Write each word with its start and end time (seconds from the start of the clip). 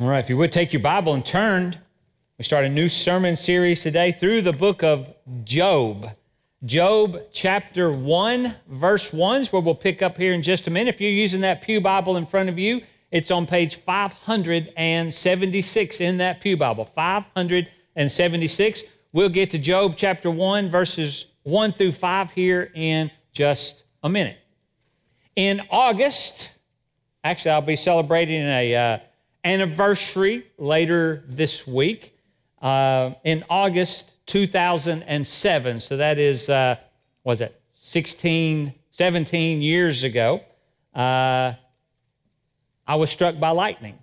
All 0.00 0.08
right, 0.08 0.24
if 0.24 0.30
you 0.30 0.38
would 0.38 0.50
take 0.50 0.72
your 0.72 0.80
Bible 0.80 1.12
and 1.12 1.26
turn, 1.26 1.76
we 2.38 2.44
start 2.44 2.64
a 2.64 2.70
new 2.70 2.88
sermon 2.88 3.36
series 3.36 3.82
today 3.82 4.12
through 4.12 4.40
the 4.40 4.54
book 4.54 4.82
of 4.82 5.08
Job. 5.44 6.12
Job 6.64 7.20
chapter 7.34 7.92
1, 7.92 8.56
verse 8.70 9.12
1 9.12 9.42
is 9.42 9.52
where 9.52 9.60
we'll 9.60 9.74
pick 9.74 10.00
up 10.00 10.16
here 10.16 10.32
in 10.32 10.42
just 10.42 10.66
a 10.66 10.70
minute. 10.70 10.94
If 10.94 11.02
you're 11.02 11.10
using 11.10 11.42
that 11.42 11.60
Pew 11.60 11.82
Bible 11.82 12.16
in 12.16 12.24
front 12.24 12.48
of 12.48 12.58
you, 12.58 12.80
it's 13.10 13.30
on 13.30 13.46
page 13.46 13.76
576 13.76 16.00
in 16.00 16.16
that 16.16 16.40
Pew 16.40 16.56
Bible. 16.56 16.86
576. 16.86 18.82
We'll 19.12 19.28
get 19.28 19.50
to 19.50 19.58
Job 19.58 19.96
chapter 19.98 20.30
1, 20.30 20.70
verses 20.70 21.26
1 21.42 21.72
through 21.72 21.92
5 21.92 22.30
here 22.30 22.72
in 22.74 23.10
just 23.34 23.82
a 24.02 24.08
minute. 24.08 24.38
In 25.36 25.60
August, 25.68 26.52
actually, 27.22 27.50
I'll 27.50 27.60
be 27.60 27.76
celebrating 27.76 28.46
a 28.46 28.74
uh, 28.74 28.98
anniversary 29.44 30.46
later 30.58 31.24
this 31.26 31.66
week 31.66 32.16
uh, 32.62 33.12
in 33.24 33.44
August 33.48 34.14
2007. 34.26 35.80
So 35.80 35.96
that 35.96 36.18
is, 36.18 36.48
uh, 36.48 36.76
was 37.24 37.40
it 37.40 37.60
16, 37.72 38.74
17 38.90 39.62
years 39.62 40.02
ago? 40.02 40.40
Uh, 40.94 41.54
I 42.86 42.94
was 42.96 43.10
struck 43.10 43.38
by 43.38 43.50
lightning. 43.50 43.98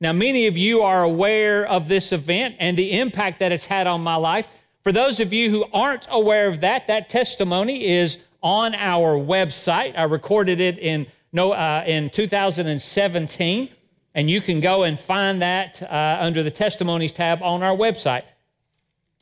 Now, 0.00 0.12
many 0.12 0.46
of 0.46 0.56
you 0.56 0.82
are 0.82 1.02
aware 1.02 1.66
of 1.66 1.88
this 1.88 2.12
event 2.12 2.54
and 2.60 2.76
the 2.76 2.98
impact 2.98 3.40
that 3.40 3.50
it's 3.50 3.66
had 3.66 3.86
on 3.86 4.00
my 4.00 4.14
life. 4.14 4.46
For 4.84 4.92
those 4.92 5.18
of 5.18 5.32
you 5.32 5.50
who 5.50 5.64
aren't 5.72 6.06
aware 6.08 6.46
of 6.46 6.60
that, 6.60 6.86
that 6.86 7.08
testimony 7.08 7.84
is 7.84 8.18
on 8.42 8.74
our 8.76 9.18
website. 9.18 9.98
I 9.98 10.04
recorded 10.04 10.60
it 10.60 10.78
in, 10.78 11.06
no, 11.32 11.52
uh, 11.52 11.82
in 11.86 12.10
2017, 12.10 13.70
and 14.14 14.30
you 14.30 14.40
can 14.40 14.60
go 14.60 14.84
and 14.84 14.98
find 14.98 15.42
that 15.42 15.82
uh, 15.82 16.18
under 16.20 16.42
the 16.42 16.50
testimonies 16.50 17.12
tab 17.12 17.42
on 17.42 17.62
our 17.62 17.76
website. 17.76 18.24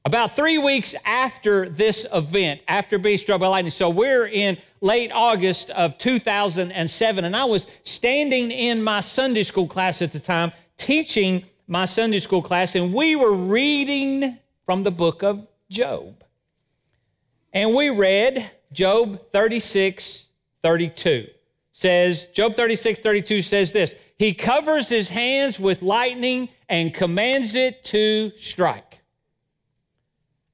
About 0.05 0.37
three 0.37 0.59
weeks 0.59 0.95
after 1.05 1.69
this 1.69 2.07
event, 2.13 2.61
after 2.69 2.97
being 2.97 3.19
struck 3.19 3.41
by 3.41 3.49
lightning, 3.49 3.73
so 3.73 3.91
we're 3.91 4.29
in 4.29 4.57
late 4.81 5.11
August 5.13 5.71
of 5.71 5.99
2007, 5.99 7.25
and 7.25 7.37
I 7.37 7.45
was 7.45 7.67
standing 7.83 8.53
in 8.53 8.85
my 8.85 9.01
Sunday 9.01 9.43
school 9.43 9.67
class 9.67 10.03
at 10.03 10.13
the 10.13 10.21
time, 10.21 10.53
teaching 10.79 11.45
my 11.67 11.87
Sunday 11.87 12.21
school 12.21 12.41
class, 12.41 12.77
and 12.77 12.95
we 12.95 13.17
were 13.17 13.33
reading 13.33 14.39
from 14.65 14.85
the 14.85 14.93
book 14.93 15.25
of 15.25 15.47
Job. 15.71 16.23
And 17.53 17.75
we 17.75 17.91
read 17.91 18.51
Job 18.73 19.21
36, 19.33 20.25
32. 20.63 21.27
Says, 21.73 22.29
Job 22.29 22.55
36, 22.55 23.01
32 23.01 23.43
says 23.43 23.73
this 23.73 23.95
He 24.19 24.33
covers 24.33 24.89
his 24.89 25.09
hands 25.09 25.61
with 25.61 25.83
lightning 25.83 26.49
and 26.69 26.95
commands 26.95 27.55
it 27.55 27.85
to 27.85 28.33
strike. 28.37 29.01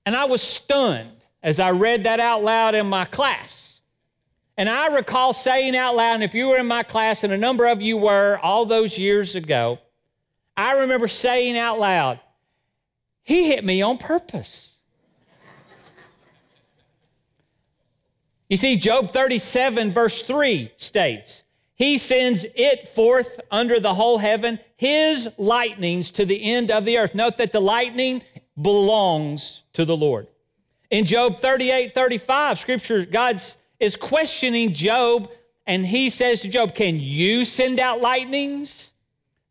And 0.04 0.16
I 0.16 0.24
was 0.24 0.42
stunned 0.42 1.22
as 1.42 1.60
I 1.60 1.70
read 1.70 2.04
that 2.04 2.20
out 2.20 2.42
loud 2.42 2.74
in 2.74 2.86
my 2.86 3.04
class. 3.04 3.80
And 4.56 4.68
I 4.68 4.88
recall 4.88 5.32
saying 5.32 5.76
out 5.76 5.96
loud, 5.96 6.14
and 6.14 6.22
if 6.24 6.34
you 6.34 6.48
were 6.48 6.58
in 6.58 6.66
my 6.66 6.82
class, 6.82 7.24
and 7.24 7.32
a 7.32 7.38
number 7.38 7.66
of 7.66 7.80
you 7.80 7.96
were 7.96 8.38
all 8.42 8.66
those 8.66 8.98
years 8.98 9.34
ago, 9.34 9.78
I 10.56 10.72
remember 10.72 11.08
saying 11.08 11.56
out 11.56 11.78
loud, 11.78 12.20
He 13.22 13.46
hit 13.48 13.64
me 13.64 13.80
on 13.80 13.96
purpose. 13.96 14.74
you 18.48 18.56
see, 18.56 18.76
Job 18.76 19.12
37, 19.12 19.92
verse 19.92 20.22
3 20.22 20.72
states, 20.76 21.41
He 21.82 21.98
sends 21.98 22.46
it 22.54 22.90
forth 22.90 23.40
under 23.50 23.80
the 23.80 23.92
whole 23.92 24.16
heaven, 24.16 24.60
His 24.76 25.26
lightnings 25.36 26.12
to 26.12 26.24
the 26.24 26.40
end 26.40 26.70
of 26.70 26.84
the 26.84 26.96
earth. 26.96 27.12
Note 27.12 27.38
that 27.38 27.50
the 27.50 27.58
lightning 27.58 28.22
belongs 28.60 29.64
to 29.72 29.84
the 29.84 29.96
Lord. 29.96 30.28
In 30.92 31.04
Job 31.06 31.40
38 31.40 31.92
35, 31.92 32.60
scripture, 32.60 33.04
God 33.04 33.40
is 33.80 33.96
questioning 33.96 34.72
Job, 34.72 35.28
and 35.66 35.84
he 35.84 36.08
says 36.08 36.42
to 36.42 36.48
Job, 36.48 36.76
Can 36.76 37.00
you 37.00 37.44
send 37.44 37.80
out 37.80 38.00
lightnings 38.00 38.92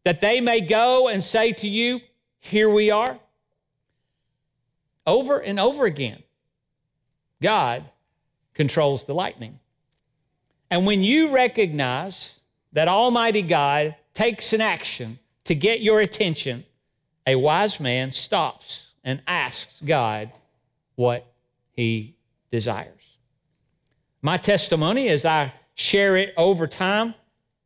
that 0.06 0.22
they 0.22 0.40
may 0.40 0.62
go 0.62 1.10
and 1.10 1.22
say 1.22 1.52
to 1.52 1.68
you, 1.68 2.00
Here 2.40 2.70
we 2.70 2.92
are? 2.92 3.20
Over 5.06 5.40
and 5.40 5.60
over 5.60 5.86
again, 5.86 6.24
God 7.42 7.84
controls 8.54 9.04
the 9.04 9.14
lightning. 9.14 9.60
And 10.72 10.86
when 10.86 11.04
you 11.04 11.30
recognize 11.30 12.32
that 12.72 12.88
Almighty 12.88 13.42
God 13.42 13.94
takes 14.14 14.54
an 14.54 14.62
action 14.62 15.20
to 15.44 15.54
get 15.54 15.82
your 15.82 16.00
attention, 16.00 16.64
a 17.28 17.36
wise 17.36 17.80
man 17.82 18.14
stops 18.14 18.88
and 19.04 19.22
asks 19.28 19.82
God 19.86 20.32
what 20.96 21.28
he 21.74 22.16
desires. 22.52 22.88
My 24.22 24.38
testimony, 24.38 25.10
as 25.10 25.26
I 25.26 25.54
share 25.76 26.16
it 26.16 26.34
over 26.38 26.68
time, 26.68 27.16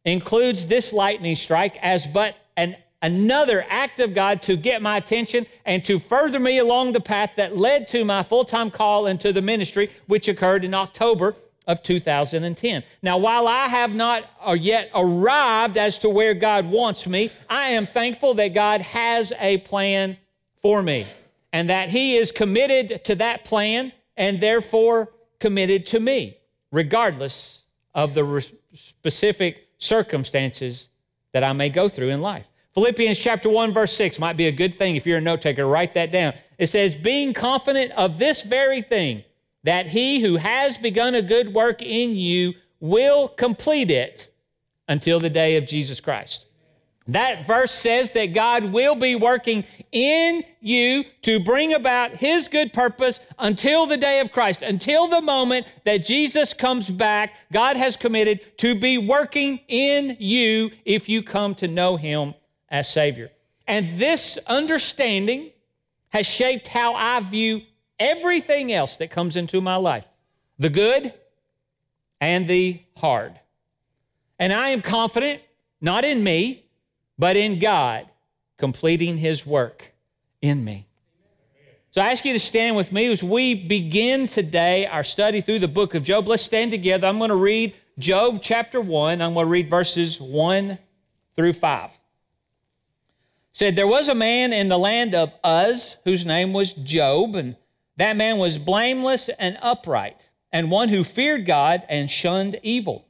includes 0.04 0.66
this 0.66 0.92
lightning 0.92 1.36
strike 1.36 1.78
as 1.84 2.08
but 2.08 2.36
an 2.58 2.76
another 3.02 3.64
act 3.70 4.00
of 4.00 4.16
God 4.16 4.42
to 4.42 4.58
get 4.58 4.82
my 4.82 4.98
attention 4.98 5.46
and 5.66 5.84
to 5.84 6.00
further 6.00 6.40
me 6.40 6.58
along 6.58 6.94
the 6.94 7.00
path 7.00 7.32
that 7.36 7.56
led 7.56 7.88
to 7.90 8.04
my 8.04 8.24
full 8.24 8.46
time 8.46 8.72
call 8.72 9.06
into 9.06 9.32
the 9.32 9.42
ministry, 9.44 9.92
which 10.08 10.28
occurred 10.28 10.66
in 10.66 10.74
October 10.74 11.36
of 11.68 11.82
2010. 11.84 12.84
Now, 13.02 13.18
while 13.18 13.48
I 13.48 13.68
have 13.68 13.92
not 13.92 14.24
uh, 14.46 14.54
yet 14.54 14.90
arrived 14.94 15.78
as 15.78 16.00
to 16.00 16.10
where 16.10 16.34
God 16.34 16.70
wants 16.70 17.08
me, 17.08 17.32
I 17.50 17.70
am 17.70 17.88
thankful 17.88 18.34
that 18.36 18.50
God 18.50 18.82
has 18.82 19.34
a 19.40 19.58
plan 19.60 20.18
for 20.62 20.82
me 20.82 21.08
and 21.54 21.70
that 21.70 21.90
He 21.90 22.18
is 22.18 22.32
committed 22.32 23.04
to 23.06 23.16
that 23.16 23.46
plan 23.46 23.92
and 24.18 24.40
therefore 24.40 25.12
committed 25.40 25.86
to 25.88 26.00
me, 26.00 26.38
regardless 26.72 27.60
of 27.94 28.14
the 28.14 28.46
specific 28.74 29.68
circumstances 29.78 30.90
that 31.34 31.44
I 31.44 31.54
may 31.54 31.70
go 31.70 31.90
through 31.90 32.10
in 32.10 32.22
life. 32.22 32.48
Philippians 32.74 33.18
chapter 33.18 33.50
1, 33.50 33.74
verse 33.74 33.94
6 33.94 34.20
might 34.20 34.36
be 34.36 34.48
a 34.48 34.52
good 34.52 34.78
thing 34.78 34.96
if 34.96 35.06
you're 35.06 35.20
a 35.20 35.22
note 35.22 35.42
taker, 35.42 35.66
write 35.66 35.94
that 35.94 36.12
down. 36.12 36.34
It 36.58 36.68
says, 36.68 36.94
Being 36.94 37.34
confident 37.34 37.92
of 37.94 38.20
this 38.20 38.42
very 38.42 38.82
thing, 38.82 39.24
that 39.66 39.88
he 39.88 40.22
who 40.22 40.38
has 40.38 40.78
begun 40.78 41.16
a 41.16 41.22
good 41.22 41.54
work 41.54 41.82
in 41.82 42.16
you 42.16 42.54
will 42.80 43.28
complete 43.28 43.90
it 43.90 44.32
until 44.88 45.20
the 45.20 45.30
day 45.30 45.58
of 45.58 45.66
Jesus 45.66 46.00
Christ. 46.00 46.46
That 47.08 47.46
verse 47.46 47.72
says 47.72 48.12
that 48.12 48.28
God 48.28 48.64
will 48.66 48.96
be 48.96 49.16
working 49.16 49.64
in 49.92 50.44
you 50.60 51.04
to 51.22 51.40
bring 51.40 51.74
about 51.74 52.12
His 52.12 52.48
good 52.48 52.74
purpose 52.74 53.20
until 53.38 53.86
the 53.86 53.98
day 53.98 54.22
of 54.22 54.32
Christ, 54.32 54.64
until 54.64 55.08
the 55.08 55.22
moment 55.22 55.68
that 55.84 56.06
Jesus 56.06 56.52
comes 56.54 56.90
back. 56.90 57.34
God 57.54 57.78
has 57.78 57.96
committed 57.96 58.58
to 58.58 58.80
be 58.80 58.98
working 58.98 59.60
in 59.68 60.18
you 60.20 60.72
if 60.84 61.08
you 61.08 61.22
come 61.22 61.54
to 61.56 61.68
know 61.68 61.96
Him 61.96 62.34
as 62.70 62.90
Savior. 62.90 63.30
And 63.68 64.00
this 64.00 64.40
understanding 64.48 65.52
has 66.10 66.26
shaped 66.26 66.68
how 66.68 66.96
I 66.96 67.20
view 67.20 67.62
everything 68.00 68.72
else 68.72 68.98
that 68.98 69.12
comes 69.12 69.36
into 69.36 69.62
my 69.62 69.76
life 69.76 70.06
the 70.58 70.70
good 70.70 71.14
and 72.22 72.48
the 72.48 72.82
hard. 72.96 73.40
And 74.40 74.54
I 74.54 74.70
am 74.70 74.82
confident, 74.82 75.42
not 75.82 76.06
in 76.06 76.24
me, 76.24 76.66
but 77.18 77.36
in 77.38 77.60
God 77.60 78.08
completing 78.58 79.18
His 79.18 79.46
work 79.46 79.92
in 80.42 80.64
me. 80.64 80.88
So 81.92 82.02
I 82.02 82.12
ask 82.12 82.26
you 82.26 82.34
to 82.34 82.40
stand 82.40 82.76
with 82.76 82.92
me 82.92 83.06
as 83.08 83.24
we 83.24 83.54
begin 83.54 84.28
today 84.28 84.86
our 84.86 85.04
study 85.04 85.40
through 85.40 85.60
the 85.60 85.68
book 85.68 85.96
of 85.96 86.04
Job. 86.04 86.28
Let's 86.28 86.44
stand 86.44 86.72
together. 86.72 87.08
I'm 87.08 87.18
going 87.18 87.30
to 87.30 87.36
read 87.36 87.74
Job 87.98 88.40
chapter 88.42 88.82
1. 88.82 89.22
I'm 89.22 89.34
going 89.34 89.46
to 89.46 89.50
read 89.50 89.70
verses 89.70 90.20
1 90.20 90.78
through 91.38 91.54
5. 91.54 91.90
said 93.54 93.78
there 93.78 93.88
was 93.88 94.10
a 94.10 94.16
man 94.16 94.52
in 94.52 94.68
the 94.68 94.78
land 94.78 95.16
of 95.16 95.32
Uz 95.46 95.96
whose 96.04 96.26
name 96.26 96.52
was 96.52 96.74
Job 96.74 97.36
and 97.36 97.56
that 97.98 98.16
man 98.16 98.38
was 98.38 98.58
blameless 98.58 99.30
and 99.40 99.58
upright 99.62 100.30
and 100.52 100.72
one 100.72 100.90
who 100.90 101.04
feared 101.04 101.46
God 101.46 101.84
and 101.90 102.10
shunned 102.10 102.60
evil. 102.64 103.06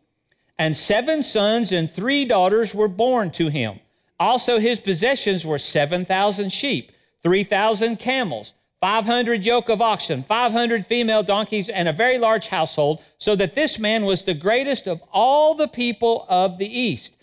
And 0.57 0.75
seven 0.75 1.21
sons 1.21 1.71
and 1.71 1.91
three 1.91 2.25
daughters 2.25 2.73
were 2.73 2.87
born 2.87 3.31
to 3.31 3.49
him. 3.49 3.79
Also, 4.19 4.59
his 4.59 4.79
possessions 4.79 5.45
were 5.45 5.59
7,000 5.59 6.51
sheep, 6.51 6.91
3,000 7.21 7.97
camels, 7.97 8.53
500 8.79 9.45
yoke 9.45 9.69
of 9.69 9.81
oxen, 9.81 10.23
500 10.23 10.85
female 10.85 11.23
donkeys, 11.23 11.69
and 11.69 11.87
a 11.87 11.93
very 11.93 12.17
large 12.17 12.47
household, 12.47 13.01
so 13.17 13.35
that 13.35 13.55
this 13.55 13.77
man 13.77 14.05
was 14.05 14.21
the 14.21 14.33
greatest 14.33 14.87
of 14.87 15.01
all 15.11 15.55
the 15.55 15.67
people 15.67 16.25
of 16.29 16.57
the 16.57 16.79
East. 16.79 17.15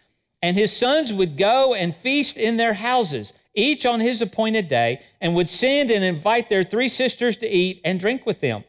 And 0.42 0.56
his 0.56 0.76
sons 0.76 1.12
would 1.12 1.38
go 1.38 1.74
and 1.74 1.94
feast 1.94 2.36
in 2.36 2.56
their 2.56 2.74
houses, 2.74 3.32
each 3.54 3.84
on 3.86 4.00
his 4.00 4.22
appointed 4.22 4.68
day, 4.68 5.00
and 5.20 5.34
would 5.34 5.48
send 5.48 5.90
and 5.90 6.04
invite 6.04 6.48
their 6.48 6.64
three 6.64 6.88
sisters 6.88 7.36
to 7.38 7.48
eat 7.48 7.80
and 7.84 8.00
drink 8.00 8.24
with 8.26 8.40
them. 8.40 8.64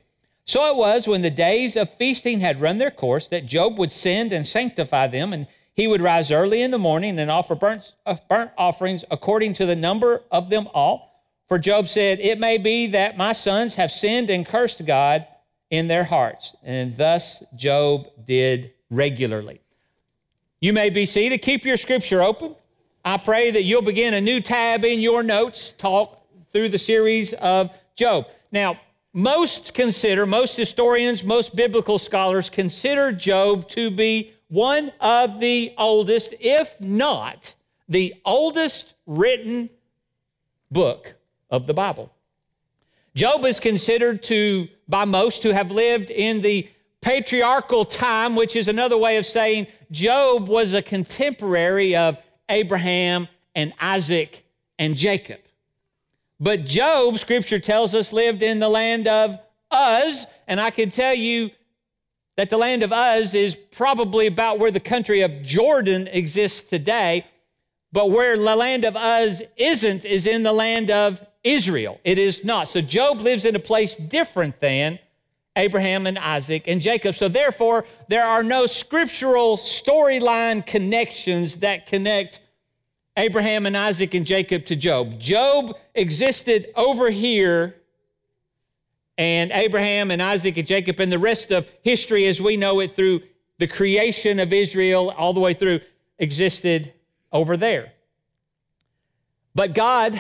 So 0.46 0.66
it 0.70 0.76
was 0.76 1.08
when 1.08 1.22
the 1.22 1.30
days 1.30 1.78
of 1.78 1.94
feasting 1.98 2.42
had 2.42 2.60
run 2.60 2.78
their 2.78 2.92
course 2.92 3.28
that 3.30 3.46
Job 3.46 3.80
would 3.80 3.92
send 3.92 4.34
and 4.34 4.46
sanctify 4.46 5.08
them, 5.08 5.32
and 5.32 5.48
he 5.74 5.88
would 5.88 6.02
rise 6.02 6.32
early 6.32 6.62
in 6.62 6.72
the 6.72 6.78
morning 6.78 7.18
and 7.18 7.32
offer 7.32 7.56
burnt, 7.56 7.94
uh, 8.06 8.18
burnt 8.30 8.52
offerings 8.58 9.04
according 9.10 9.54
to 9.56 9.66
the 9.66 9.76
number 9.76 10.22
of 10.32 10.50
them 10.50 10.68
all. 10.74 11.24
For 11.48 11.58
Job 11.58 11.88
said, 11.88 12.20
It 12.20 12.40
may 12.40 12.58
be 12.58 12.88
that 12.88 13.18
my 13.18 13.32
sons 13.32 13.76
have 13.76 13.92
sinned 13.92 14.30
and 14.30 14.46
cursed 14.46 14.86
God 14.86 15.26
in 15.70 15.88
their 15.88 16.04
hearts. 16.04 16.56
And 16.62 16.96
thus 16.98 17.44
Job 17.56 18.08
did 18.26 18.74
regularly. 18.90 19.62
You 20.60 20.74
may 20.74 20.90
be 20.90 21.06
seated. 21.06 21.40
Keep 21.40 21.66
your 21.66 21.78
scripture 21.78 22.22
open. 22.22 22.56
I 23.06 23.18
pray 23.18 23.52
that 23.52 23.64
you'll 23.64 23.82
begin 23.82 24.14
a 24.14 24.22
new 24.22 24.40
tab 24.40 24.86
in 24.86 25.02
your 25.02 25.24
notes, 25.24 25.74
talk 25.78 26.26
through 26.54 26.70
the 26.70 26.80
series 26.80 27.34
of 27.34 27.70
Job. 27.98 28.28
Now, 28.52 28.80
most 29.12 29.74
consider, 29.74 30.26
most 30.26 30.56
historians, 30.56 31.24
most 31.24 31.54
biblical 31.54 31.98
scholars 31.98 32.50
consider 32.50 33.12
Job 33.12 33.68
to 33.70 33.92
be 33.92 34.32
one 34.48 34.94
of 35.02 35.42
the 35.42 35.74
oldest, 35.78 36.34
if 36.40 36.80
not 36.80 37.54
the 37.90 38.16
oldest 38.24 38.94
written 39.06 39.70
book 40.72 41.14
of 41.50 41.68
the 41.68 41.74
Bible. 41.74 42.10
Job 43.16 43.44
is 43.44 43.60
considered 43.60 44.24
to, 44.24 44.70
by 44.88 45.04
most, 45.04 45.42
to 45.42 45.54
have 45.54 45.72
lived 45.72 46.10
in 46.10 46.42
the 46.42 46.70
patriarchal 47.02 47.84
time, 47.84 48.34
which 48.34 48.56
is 48.56 48.70
another 48.70 48.98
way 48.98 49.18
of 49.18 49.26
saying 49.26 49.68
Job 49.92 50.48
was 50.48 50.74
a 50.74 50.82
contemporary 50.82 51.98
of 51.98 52.18
Abraham 52.50 53.28
and 53.56 53.74
Isaac 53.80 54.46
and 54.80 54.96
Jacob. 54.96 55.40
But 56.40 56.66
Job, 56.66 57.20
scripture 57.20 57.60
tells 57.60 57.96
us, 57.96 58.12
lived 58.12 58.42
in 58.42 58.60
the 58.60 58.70
land 58.70 59.08
of 59.08 59.40
Uz, 59.74 60.26
and 60.48 60.60
I 60.60 60.72
can 60.72 60.90
tell 60.90 61.14
you 61.14 61.52
that 62.36 62.50
the 62.50 62.58
land 62.58 62.84
of 62.84 62.92
Uz 62.92 63.34
is 63.34 63.56
probably 63.56 64.28
about 64.28 64.60
where 64.60 64.72
the 64.72 64.80
country 64.80 65.22
of 65.22 65.44
Jordan 65.44 66.08
exists 66.08 66.62
today, 66.62 67.26
but 67.92 68.10
where 68.10 68.36
the 68.38 68.56
land 68.56 68.86
of 68.86 68.96
Uz 68.96 69.42
isn't 69.56 70.04
is 70.04 70.26
in 70.26 70.44
the 70.44 70.52
land 70.52 70.90
of 70.90 71.26
Israel. 71.44 72.00
It 72.04 72.18
is 72.18 72.44
not. 72.44 72.68
So 72.68 72.82
Job 72.82 73.22
lives 73.22 73.46
in 73.46 73.56
a 73.56 73.60
place 73.60 73.96
different 73.96 74.60
than 74.60 75.00
Abraham 75.56 76.08
and 76.08 76.18
Isaac 76.18 76.68
and 76.68 76.82
Jacob. 76.82 77.16
So 77.16 77.28
therefore, 77.28 77.86
there 78.08 78.26
are 78.26 78.44
no 78.44 78.66
scriptural 78.66 79.58
storyline 79.58 80.66
connections 80.66 81.58
that 81.58 81.86
connect 81.86 82.40
Abraham 83.16 83.68
and 83.68 83.78
Isaac 83.78 84.16
and 84.16 84.26
Jacob 84.26 84.66
to 84.66 84.76
Job. 84.76 85.20
Job 85.20 85.76
existed 85.94 86.72
over 86.76 87.12
here, 87.12 87.76
and 89.20 89.52
Abraham 89.52 90.10
and 90.10 90.22
Isaac 90.24 90.58
and 90.58 90.66
Jacob 90.66 91.00
and 91.00 91.12
the 91.12 91.20
rest 91.20 91.52
of 91.52 91.68
history 91.84 92.26
as 92.26 92.42
we 92.42 92.58
know 92.58 92.80
it 92.80 92.96
through 92.96 93.22
the 93.60 93.68
creation 93.68 94.40
of 94.40 94.52
Israel 94.52 95.12
all 95.12 95.34
the 95.34 95.40
way 95.40 95.54
through 95.54 95.82
existed 96.18 96.94
over 97.32 97.56
there. 97.56 97.94
But 99.54 99.76
God 99.76 100.20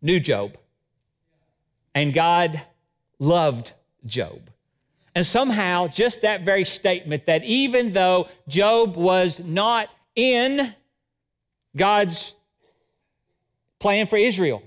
knew 0.00 0.20
Job, 0.20 0.56
and 1.96 2.14
God 2.14 2.62
loved 3.18 3.72
Job. 4.06 4.50
And 5.14 5.26
somehow, 5.26 5.88
just 5.88 6.22
that 6.22 6.44
very 6.44 6.64
statement 6.64 7.26
that 7.26 7.44
even 7.44 7.92
though 7.92 8.28
Job 8.48 8.96
was 8.96 9.40
not 9.40 9.88
in 10.14 10.74
God's 11.76 12.34
plan 13.78 14.06
for 14.06 14.16
Israel, 14.16 14.62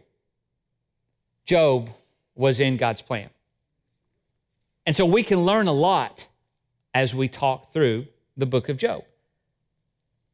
Job 1.45 1.89
was 2.35 2.59
in 2.59 2.77
God's 2.77 3.01
plan. 3.01 3.29
And 4.85 4.95
so 4.95 5.05
we 5.05 5.23
can 5.23 5.45
learn 5.45 5.67
a 5.67 5.73
lot 5.73 6.27
as 6.93 7.15
we 7.15 7.27
talk 7.27 7.71
through 7.71 8.07
the 8.35 8.45
book 8.45 8.69
of 8.69 8.77
Job. 8.77 9.03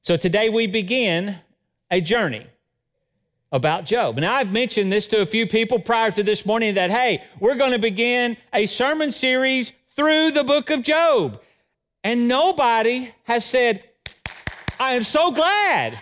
So 0.01 0.17
today 0.17 0.49
we 0.49 0.65
begin 0.65 1.37
a 1.91 2.01
journey 2.01 2.47
about 3.51 3.85
Job. 3.85 4.17
And 4.17 4.25
I've 4.25 4.51
mentioned 4.51 4.91
this 4.91 5.07
to 5.07 5.21
a 5.21 5.25
few 5.25 5.47
people 5.47 5.79
prior 5.79 6.11
to 6.11 6.23
this 6.23 6.45
morning 6.45 6.75
that, 6.75 6.91
hey, 6.91 7.23
we're 7.39 7.55
going 7.55 7.71
to 7.71 7.79
begin 7.79 8.37
a 8.53 8.65
sermon 8.65 9.11
series 9.11 9.71
through 9.95 10.31
the 10.31 10.43
book 10.43 10.69
of 10.69 10.83
Job. 10.83 11.41
And 12.03 12.27
nobody 12.27 13.11
has 13.23 13.43
said, 13.43 13.83
I 14.79 14.93
am 14.93 15.03
so 15.03 15.31
glad. 15.31 15.99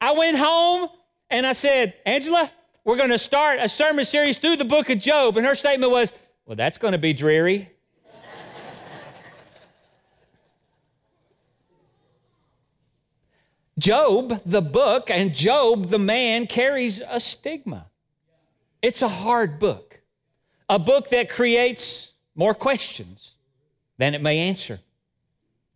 I 0.00 0.12
went 0.12 0.36
home 0.36 0.90
and 1.30 1.46
I 1.46 1.52
said, 1.52 1.94
Angela, 2.04 2.50
we're 2.84 2.96
going 2.96 3.10
to 3.10 3.18
start 3.18 3.58
a 3.60 3.68
sermon 3.68 4.04
series 4.04 4.38
through 4.38 4.56
the 4.56 4.64
book 4.64 4.90
of 4.90 4.98
Job. 4.98 5.36
And 5.36 5.46
her 5.46 5.54
statement 5.54 5.92
was, 5.92 6.12
well, 6.46 6.56
that's 6.56 6.78
going 6.78 6.92
to 6.92 6.98
be 6.98 7.12
dreary. 7.12 7.70
Job, 13.78 14.42
the 14.44 14.60
book, 14.60 15.08
and 15.08 15.32
Job, 15.32 15.88
the 15.88 15.98
man, 15.98 16.46
carries 16.46 17.00
a 17.08 17.20
stigma. 17.20 17.86
It's 18.82 19.02
a 19.02 19.08
hard 19.08 19.58
book, 19.58 20.00
a 20.68 20.78
book 20.78 21.10
that 21.10 21.30
creates 21.30 22.10
more 22.34 22.54
questions 22.54 23.32
than 23.96 24.14
it 24.14 24.22
may 24.22 24.38
answer. 24.38 24.80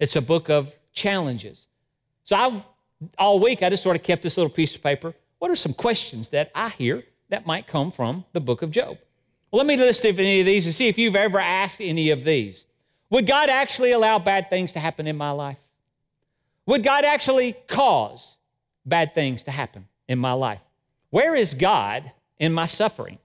It's 0.01 0.17
a 0.17 0.21
book 0.21 0.51
of 0.51 0.73
challenges. 0.93 1.67
So 2.25 2.37
I, 2.37 2.65
all 3.19 3.39
week, 3.39 3.63
I 3.63 3.71
just 3.71 3.83
sort 3.83 3.97
of 3.97 4.03
kept 4.03 4.23
this 4.23 4.37
little 4.37 4.51
piece 4.51 4.75
of 4.75 4.83
paper. 4.83 5.15
What 5.39 5.51
are 5.51 5.57
some 5.57 5.75
questions 5.75 6.29
that 6.31 6.51
I 6.55 6.71
hear 6.71 7.05
that 7.29 7.47
might 7.47 7.67
come 7.67 7.93
from 7.93 8.25
the 8.33 8.41
book 8.41 8.63
of 8.63 8.71
Job? 8.71 8.99
Well, 9.51 9.59
let 9.59 9.67
me 9.67 9.77
list 9.77 10.05
any 10.05 10.41
of 10.41 10.47
these 10.47 10.67
and 10.67 10.75
see 10.75 10.89
if 10.89 10.99
you've 10.99 11.17
ever 11.17 11.39
asked 11.39 11.81
any 11.81 12.11
of 12.11 12.25
these. 12.25 12.65
Would 13.11 13.27
God 13.27 13.49
actually 13.49 13.93
allow 13.93 14.19
bad 14.19 14.49
things 14.49 14.73
to 14.73 14.81
happen 14.81 15.07
in 15.07 15.17
my 15.17 15.31
life? 15.31 15.59
Would 16.67 16.83
God 16.83 17.05
actually 17.05 17.55
cause 17.67 18.37
bad 18.87 19.15
things 19.15 19.43
to 19.45 19.51
happen 19.51 19.89
in 20.09 20.19
my 20.19 20.33
life? 20.33 20.61
Where 21.11 21.35
is 21.35 21.55
God 21.55 22.11
in 22.39 22.53
my 22.53 22.67
suffering? 22.67 23.19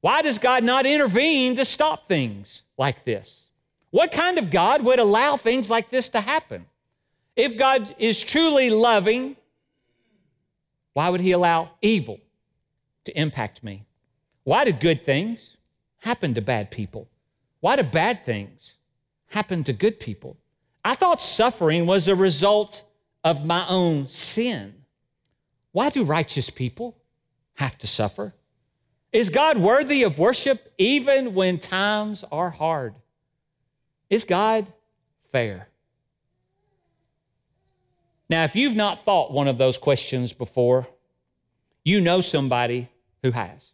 Why 0.00 0.22
does 0.22 0.38
God 0.38 0.62
not 0.62 0.86
intervene 0.86 1.56
to 1.56 1.64
stop 1.64 2.06
things 2.08 2.62
like 2.78 3.04
this? 3.04 3.46
What 3.90 4.12
kind 4.12 4.38
of 4.38 4.50
God 4.50 4.84
would 4.84 4.98
allow 4.98 5.36
things 5.36 5.70
like 5.70 5.90
this 5.90 6.10
to 6.10 6.20
happen? 6.20 6.66
If 7.34 7.56
God 7.56 7.94
is 7.98 8.20
truly 8.20 8.70
loving, 8.70 9.36
why 10.92 11.08
would 11.08 11.20
He 11.20 11.32
allow 11.32 11.70
evil 11.82 12.20
to 13.04 13.18
impact 13.18 13.64
me? 13.64 13.84
Why 14.44 14.64
do 14.64 14.72
good 14.72 15.04
things 15.04 15.56
happen 15.98 16.34
to 16.34 16.40
bad 16.40 16.70
people? 16.70 17.08
Why 17.60 17.76
do 17.76 17.82
bad 17.82 18.24
things 18.24 18.74
happen 19.28 19.64
to 19.64 19.72
good 19.72 19.98
people? 19.98 20.36
I 20.86 20.94
thought 20.94 21.20
suffering 21.20 21.84
was 21.84 22.06
a 22.06 22.14
result 22.14 22.84
of 23.24 23.44
my 23.44 23.66
own 23.66 24.06
sin. 24.06 24.72
Why 25.72 25.90
do 25.90 26.04
righteous 26.04 26.48
people 26.48 26.96
have 27.54 27.76
to 27.78 27.88
suffer? 27.88 28.32
Is 29.12 29.28
God 29.28 29.58
worthy 29.58 30.04
of 30.04 30.20
worship 30.20 30.72
even 30.78 31.34
when 31.34 31.58
times 31.58 32.22
are 32.30 32.50
hard? 32.50 32.94
Is 34.10 34.22
God 34.22 34.68
fair? 35.32 35.66
Now, 38.30 38.44
if 38.44 38.54
you've 38.54 38.76
not 38.76 39.04
thought 39.04 39.32
one 39.32 39.48
of 39.48 39.58
those 39.58 39.78
questions 39.78 40.32
before, 40.32 40.86
you 41.82 42.00
know 42.00 42.20
somebody 42.20 42.88
who 43.24 43.32
has. 43.32 43.72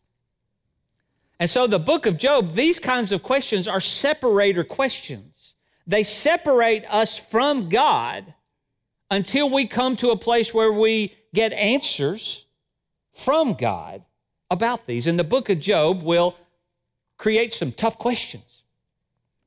And 1.39 1.51
so, 1.51 1.67
the 1.67 1.79
book 1.79 2.07
of 2.07 2.17
Job, 2.17 2.55
these 2.55 2.79
kinds 2.79 3.13
of 3.13 3.23
questions 3.23 3.69
are 3.69 3.81
separator 3.81 4.65
questions. 4.65 5.32
They 5.87 6.03
separate 6.03 6.85
us 6.89 7.19
from 7.19 7.69
God 7.69 8.33
until 9.11 9.51
we 9.51 9.67
come 9.67 9.97
to 9.97 10.11
a 10.11 10.17
place 10.17 10.55
where 10.55 10.73
we 10.73 11.15
get 11.35 11.53
answers 11.53 12.45
from 13.13 13.55
God 13.55 14.03
about 14.51 14.87
these. 14.87 15.07
And 15.07 15.19
the 15.19 15.25
book 15.25 15.49
of 15.49 15.59
Job 15.59 16.03
will 16.03 16.37
create 17.19 17.53
some 17.53 17.73
tough 17.73 17.99
questions. 17.99 18.63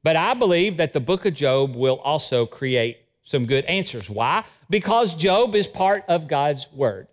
But 0.03 0.15
I 0.15 0.33
believe 0.33 0.77
that 0.77 0.93
the 0.93 0.99
book 0.99 1.25
of 1.25 1.33
Job 1.33 1.75
will 1.75 1.99
also 1.99 2.45
create 2.45 2.99
some 3.23 3.45
good 3.45 3.65
answers. 3.65 4.09
Why? 4.09 4.45
Because 4.69 5.15
Job 5.15 5.55
is 5.55 5.67
part 5.67 6.05
of 6.07 6.27
God's 6.27 6.67
word. 6.71 7.07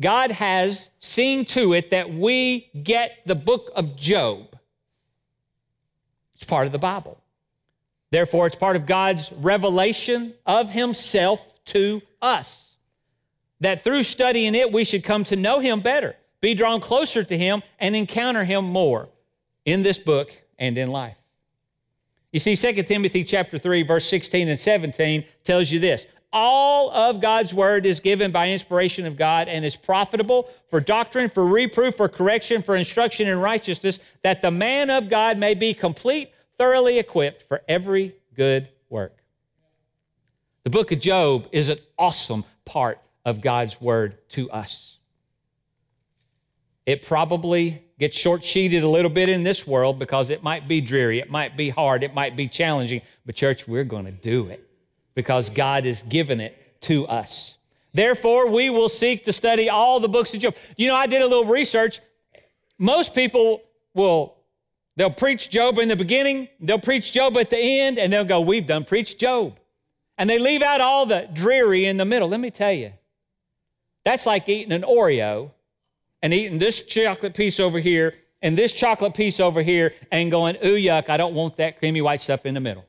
God 0.00 0.30
has 0.30 0.90
seen 1.00 1.44
to 1.46 1.72
it 1.72 1.90
that 1.90 2.12
we 2.12 2.70
get 2.82 3.18
the 3.26 3.34
book 3.34 3.70
of 3.74 3.96
Job. 3.96 4.56
It's 6.34 6.44
part 6.44 6.66
of 6.66 6.72
the 6.72 6.78
Bible. 6.78 7.18
Therefore, 8.10 8.46
it's 8.46 8.56
part 8.56 8.76
of 8.76 8.86
God's 8.86 9.30
revelation 9.32 10.34
of 10.46 10.70
Himself 10.70 11.44
to 11.66 12.00
us. 12.22 12.74
That 13.60 13.82
through 13.82 14.04
studying 14.04 14.54
it, 14.54 14.72
we 14.72 14.84
should 14.84 15.04
come 15.04 15.24
to 15.24 15.36
know 15.36 15.58
Him 15.58 15.80
better, 15.80 16.16
be 16.40 16.54
drawn 16.54 16.80
closer 16.80 17.22
to 17.24 17.36
Him, 17.36 17.62
and 17.78 17.94
encounter 17.94 18.44
Him 18.44 18.64
more 18.64 19.08
in 19.64 19.82
this 19.82 19.98
book 19.98 20.30
and 20.58 20.78
in 20.78 20.88
life. 20.90 21.16
You 22.32 22.40
see, 22.40 22.56
2 22.56 22.82
Timothy 22.82 23.24
chapter 23.24 23.58
3, 23.58 23.82
verse 23.82 24.08
16 24.08 24.48
and 24.48 24.58
17 24.58 25.24
tells 25.44 25.70
you 25.70 25.78
this. 25.78 26.06
All 26.30 26.90
of 26.90 27.22
God's 27.22 27.54
word 27.54 27.86
is 27.86 28.00
given 28.00 28.30
by 28.30 28.50
inspiration 28.50 29.06
of 29.06 29.16
God 29.16 29.48
and 29.48 29.64
is 29.64 29.76
profitable 29.76 30.50
for 30.68 30.78
doctrine, 30.78 31.30
for 31.30 31.46
reproof, 31.46 31.96
for 31.96 32.06
correction, 32.06 32.62
for 32.62 32.76
instruction 32.76 33.28
in 33.28 33.38
righteousness, 33.38 33.98
that 34.22 34.42
the 34.42 34.50
man 34.50 34.90
of 34.90 35.08
God 35.08 35.38
may 35.38 35.54
be 35.54 35.72
complete, 35.72 36.30
thoroughly 36.58 36.98
equipped 36.98 37.44
for 37.48 37.62
every 37.68 38.14
good 38.34 38.68
work. 38.90 39.16
The 40.64 40.70
book 40.70 40.92
of 40.92 41.00
Job 41.00 41.48
is 41.52 41.68
an 41.68 41.78
awesome 41.98 42.44
part 42.64 43.00
of 43.24 43.40
God's 43.40 43.80
word 43.80 44.18
to 44.30 44.50
us. 44.50 44.98
It 46.84 47.04
probably 47.04 47.82
gets 47.98 48.16
short 48.16 48.42
sheeted 48.44 48.82
a 48.82 48.88
little 48.88 49.10
bit 49.10 49.28
in 49.28 49.42
this 49.42 49.66
world 49.66 49.98
because 49.98 50.30
it 50.30 50.42
might 50.42 50.68
be 50.68 50.80
dreary, 50.80 51.20
it 51.20 51.30
might 51.30 51.56
be 51.56 51.68
hard, 51.68 52.02
it 52.02 52.14
might 52.14 52.36
be 52.36 52.48
challenging. 52.48 53.02
But, 53.26 53.34
church, 53.34 53.68
we're 53.68 53.84
going 53.84 54.06
to 54.06 54.12
do 54.12 54.48
it 54.48 54.66
because 55.14 55.50
God 55.50 55.84
has 55.84 56.02
given 56.04 56.40
it 56.40 56.80
to 56.82 57.06
us. 57.06 57.56
Therefore, 57.92 58.48
we 58.48 58.70
will 58.70 58.88
seek 58.88 59.24
to 59.24 59.32
study 59.32 59.68
all 59.68 60.00
the 60.00 60.08
books 60.08 60.32
of 60.32 60.40
Job. 60.40 60.54
You 60.76 60.88
know, 60.88 60.94
I 60.94 61.06
did 61.06 61.20
a 61.20 61.26
little 61.26 61.44
research. 61.44 62.00
Most 62.78 63.14
people 63.14 63.62
will 63.94 64.37
they'll 64.98 65.10
preach 65.10 65.48
Job 65.48 65.78
in 65.78 65.88
the 65.88 65.96
beginning, 65.96 66.48
they'll 66.60 66.78
preach 66.78 67.12
Job 67.12 67.38
at 67.38 67.48
the 67.48 67.56
end, 67.56 67.98
and 67.98 68.12
they'll 68.12 68.24
go, 68.24 68.42
"We've 68.42 68.66
done 68.66 68.84
preached 68.84 69.18
Job." 69.18 69.58
And 70.18 70.28
they 70.28 70.38
leave 70.38 70.60
out 70.62 70.80
all 70.80 71.06
the 71.06 71.28
dreary 71.32 71.86
in 71.86 71.96
the 71.96 72.04
middle. 72.04 72.28
Let 72.28 72.40
me 72.40 72.50
tell 72.50 72.72
you. 72.72 72.92
That's 74.04 74.26
like 74.26 74.48
eating 74.48 74.72
an 74.72 74.82
Oreo 74.82 75.52
and 76.22 76.34
eating 76.34 76.58
this 76.58 76.82
chocolate 76.82 77.34
piece 77.34 77.60
over 77.60 77.78
here 77.78 78.14
and 78.42 78.58
this 78.58 78.72
chocolate 78.72 79.14
piece 79.14 79.38
over 79.38 79.62
here 79.62 79.94
and 80.10 80.30
going, 80.30 80.56
ooh, 80.64 80.76
yuck, 80.76 81.08
I 81.08 81.16
don't 81.16 81.34
want 81.34 81.56
that 81.56 81.78
creamy 81.78 82.00
white 82.00 82.20
stuff 82.20 82.46
in 82.46 82.54
the 82.54 82.60
middle. 82.60 82.84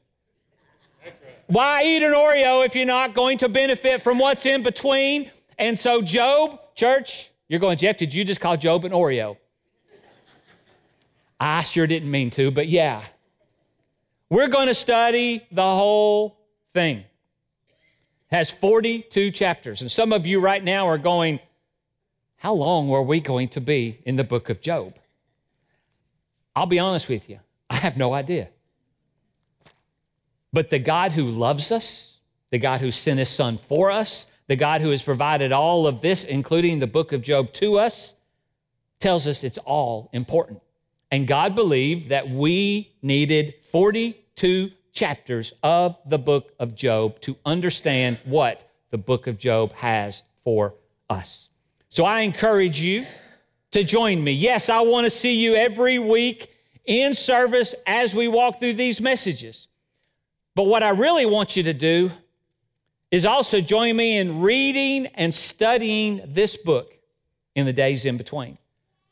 Why 1.47 1.83
eat 1.83 2.03
an 2.03 2.13
Oreo 2.13 2.65
if 2.65 2.75
you're 2.75 2.85
not 2.85 3.13
going 3.13 3.37
to 3.39 3.49
benefit 3.49 4.03
from 4.03 4.17
what's 4.17 4.45
in 4.45 4.63
between? 4.63 5.31
And 5.57 5.79
so, 5.79 6.01
Job, 6.01 6.59
church, 6.75 7.31
you're 7.47 7.59
going, 7.59 7.77
Jeff, 7.77 7.97
did 7.97 8.13
you 8.13 8.23
just 8.23 8.39
call 8.39 8.55
Job 8.55 8.85
an 8.85 8.91
Oreo? 8.91 9.37
I 11.39 11.63
sure 11.63 11.87
didn't 11.87 12.11
mean 12.11 12.29
to, 12.31 12.51
but 12.51 12.67
yeah. 12.67 13.03
We're 14.29 14.47
going 14.47 14.67
to 14.67 14.75
study 14.75 15.47
the 15.51 15.61
whole 15.61 16.37
thing. 16.73 16.97
It 16.99 18.35
has 18.35 18.51
42 18.51 19.31
chapters. 19.31 19.81
And 19.81 19.91
some 19.91 20.13
of 20.13 20.27
you 20.27 20.39
right 20.39 20.63
now 20.63 20.87
are 20.87 20.97
going, 20.97 21.39
how 22.37 22.53
long 22.53 22.87
were 22.87 23.01
we 23.01 23.19
going 23.19 23.49
to 23.49 23.61
be 23.61 23.99
in 24.05 24.15
the 24.15 24.23
book 24.23 24.49
of 24.49 24.61
Job? 24.61 24.95
I'll 26.55 26.65
be 26.65 26.79
honest 26.79 27.09
with 27.09 27.29
you, 27.29 27.39
I 27.69 27.75
have 27.75 27.97
no 27.97 28.13
idea. 28.13 28.49
But 30.51 30.69
the 30.69 30.79
God 30.79 31.11
who 31.11 31.29
loves 31.29 31.71
us, 31.71 32.17
the 32.49 32.57
God 32.57 32.81
who 32.81 32.91
sent 32.91 33.19
his 33.19 33.29
son 33.29 33.57
for 33.57 33.91
us, 33.91 34.25
the 34.47 34.55
God 34.55 34.81
who 34.81 34.89
has 34.89 35.01
provided 35.01 35.51
all 35.51 35.85
of 35.85 36.01
this, 36.01 36.23
including 36.23 36.79
the 36.79 36.87
book 36.87 37.13
of 37.13 37.21
Job, 37.21 37.53
to 37.53 37.77
us, 37.77 38.15
tells 38.99 39.27
us 39.27 39.43
it's 39.43 39.59
all 39.59 40.09
important. 40.11 40.59
And 41.11 41.27
God 41.27 41.55
believed 41.55 42.09
that 42.09 42.29
we 42.29 42.91
needed 43.01 43.55
42 43.71 44.71
chapters 44.93 45.53
of 45.63 45.97
the 46.05 46.19
book 46.19 46.53
of 46.59 46.75
Job 46.75 47.19
to 47.21 47.35
understand 47.45 48.19
what 48.25 48.69
the 48.91 48.97
book 48.97 49.27
of 49.27 49.37
Job 49.37 49.71
has 49.73 50.23
for 50.43 50.75
us. 51.09 51.49
So 51.89 52.05
I 52.05 52.21
encourage 52.21 52.79
you 52.79 53.05
to 53.71 53.83
join 53.83 54.23
me. 54.23 54.31
Yes, 54.31 54.69
I 54.69 54.81
want 54.81 55.05
to 55.05 55.09
see 55.09 55.33
you 55.33 55.55
every 55.55 55.99
week 55.99 56.51
in 56.85 57.13
service 57.13 57.75
as 57.85 58.13
we 58.13 58.27
walk 58.27 58.59
through 58.59 58.73
these 58.73 58.99
messages. 59.01 59.67
But 60.55 60.63
what 60.63 60.83
I 60.83 60.89
really 60.89 61.25
want 61.25 61.55
you 61.55 61.63
to 61.63 61.73
do 61.73 62.11
is 63.11 63.25
also 63.25 63.61
join 63.61 63.95
me 63.95 64.17
in 64.17 64.41
reading 64.41 65.07
and 65.07 65.33
studying 65.33 66.21
this 66.27 66.55
book 66.57 66.93
in 67.55 67.65
the 67.65 67.73
days 67.73 68.05
in 68.05 68.17
between. 68.17 68.57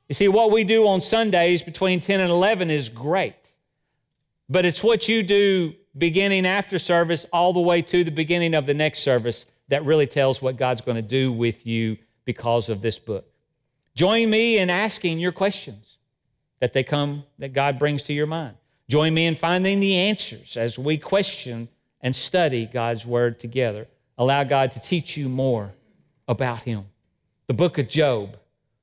You 0.10 0.16
see, 0.16 0.28
what 0.28 0.52
we 0.52 0.64
do 0.64 0.88
on 0.88 1.02
Sundays 1.02 1.62
between 1.62 2.00
10 2.00 2.20
and 2.20 2.32
11 2.32 2.70
is 2.70 2.88
great, 2.88 3.36
but 4.50 4.66
it's 4.66 4.82
what 4.82 5.08
you 5.10 5.22
do 5.22 5.74
beginning 5.98 6.46
after 6.46 6.80
service 6.80 7.26
all 7.34 7.54
the 7.54 7.60
way 7.60 7.82
to 7.82 8.04
the 8.04 8.12
beginning 8.12 8.54
of 8.54 8.66
the 8.66 8.74
next 8.74 9.00
service 9.00 9.46
that 9.68 9.84
really 9.84 10.08
tells 10.08 10.42
what 10.42 10.58
God's 10.58 10.82
going 10.82 10.96
to 10.96 11.02
do 11.02 11.32
with 11.32 11.66
you 11.66 11.98
because 12.24 12.70
of 12.70 12.82
this 12.82 12.98
book. 13.00 13.26
Join 13.96 14.30
me 14.30 14.60
in 14.60 14.70
asking 14.70 15.20
your 15.20 15.32
questions 15.32 15.98
that 16.60 16.74
they 16.74 16.84
come 16.84 17.24
that 17.40 17.54
God 17.54 17.80
brings 17.80 18.04
to 18.04 18.14
your 18.14 18.28
mind. 18.28 18.56
Join 18.90 19.14
me 19.14 19.26
in 19.26 19.36
finding 19.36 19.80
the 19.80 19.96
answers 19.96 20.56
as 20.56 20.80
we 20.80 20.98
question 20.98 21.68
and 22.02 22.16
study 22.16 22.66
God's 22.66 23.06
word 23.06 23.40
together. 23.40 23.88
Allow 24.18 24.44
God 24.46 24.72
to 24.72 24.80
teach 24.80 25.18
you 25.18 25.28
more 25.28 25.74
about 26.28 26.62
him. 26.62 26.86
The 27.48 27.54
book 27.54 27.78
of 27.78 27.90
Job, 27.90 28.38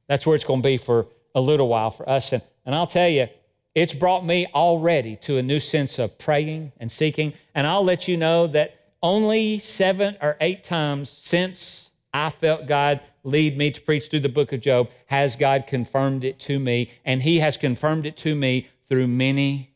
that's 0.07 0.27
where 0.27 0.37
it's 0.37 0.45
going 0.45 0.61
to 0.61 0.67
be 0.67 0.77
for 0.77 1.07
a 1.35 1.41
little 1.41 1.69
while 1.69 1.91
for 1.91 2.09
us. 2.09 2.33
And, 2.33 2.43
and 2.65 2.75
I'll 2.75 2.87
tell 2.87 3.09
you, 3.09 3.29
it's 3.75 3.95
brought 3.95 4.25
me 4.25 4.47
already 4.55 5.17
to 5.23 5.39
a 5.39 5.43
new 5.43 5.61
sense 5.61 5.99
of 5.99 6.17
praying 6.19 6.73
and 6.79 6.91
seeking. 6.91 7.33
And 7.55 7.67
I'll 7.67 7.85
let 7.85 8.07
you 8.07 8.17
know 8.17 8.47
that 8.49 8.77
only 9.03 9.59
seven 9.59 10.17
or 10.23 10.37
eight 10.41 10.65
times 10.65 11.11
since 11.11 11.91
I 12.13 12.31
felt 12.31 12.67
God 12.67 13.01
lead 13.25 13.59
me 13.59 13.71
to 13.71 13.81
preach 13.81 14.09
through 14.09 14.21
the 14.21 14.29
book 14.29 14.53
of 14.53 14.61
Job 14.61 14.89
has 15.07 15.35
God 15.35 15.67
confirmed 15.67 16.25
it 16.25 16.39
to 16.41 16.59
me, 16.59 16.91
and 17.05 17.21
He 17.23 17.41
has 17.41 17.57
confirmed 17.57 18.07
it 18.07 18.17
to 18.19 18.35
me 18.35 18.69
through 18.89 19.09
many 19.09 19.75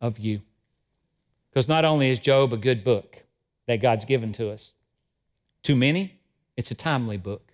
of 0.00 0.18
you. 0.18 0.40
Because 1.50 1.68
not 1.68 1.84
only 1.84 2.10
is 2.10 2.18
Job 2.18 2.52
a 2.52 2.56
good 2.56 2.82
book 2.82 3.18
that 3.66 3.82
God's 3.82 4.04
given 4.04 4.32
to 4.34 4.50
us, 4.50 4.72
to 5.64 5.76
many, 5.76 6.18
it's 6.56 6.70
a 6.70 6.74
timely 6.74 7.16
book 7.16 7.52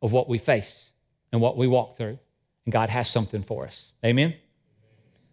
of 0.00 0.12
what 0.12 0.28
we 0.28 0.38
face 0.38 0.90
and 1.32 1.40
what 1.40 1.56
we 1.56 1.66
walk 1.66 1.96
through. 1.96 2.18
And 2.66 2.72
God 2.72 2.88
has 2.90 3.08
something 3.08 3.42
for 3.42 3.66
us. 3.66 3.92
Amen? 4.04 4.34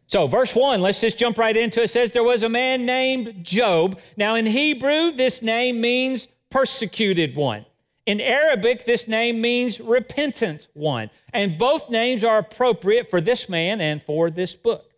So, 0.08 0.28
verse 0.28 0.54
1, 0.54 0.82
let's 0.82 1.00
just 1.00 1.18
jump 1.18 1.38
right 1.38 1.56
into 1.56 1.80
it. 1.80 1.86
It 1.86 1.90
says, 1.90 2.12
There 2.12 2.24
was 2.24 2.44
a 2.44 2.50
man 2.50 2.86
named 2.86 3.46
Job. 3.46 4.00
Now, 4.18 4.36
in 4.36 4.46
Hebrew, 4.46 5.12
this 5.12 5.42
name 5.42 5.80
means 5.80 6.28
persecuted 6.50 7.36
one. 7.36 7.66
In 8.06 8.20
Arabic, 8.20 8.86
this 8.86 9.08
name 9.08 9.40
means 9.40 9.80
repentant 9.80 10.68
one. 10.74 11.10
And 11.32 11.58
both 11.58 11.90
names 11.90 12.26
are 12.26 12.40
appropriate 12.40 13.10
for 13.10 13.22
this 13.22 13.48
man 13.48 13.80
and 13.80 14.04
for 14.04 14.30
this 14.30 14.54
book. 14.54 14.92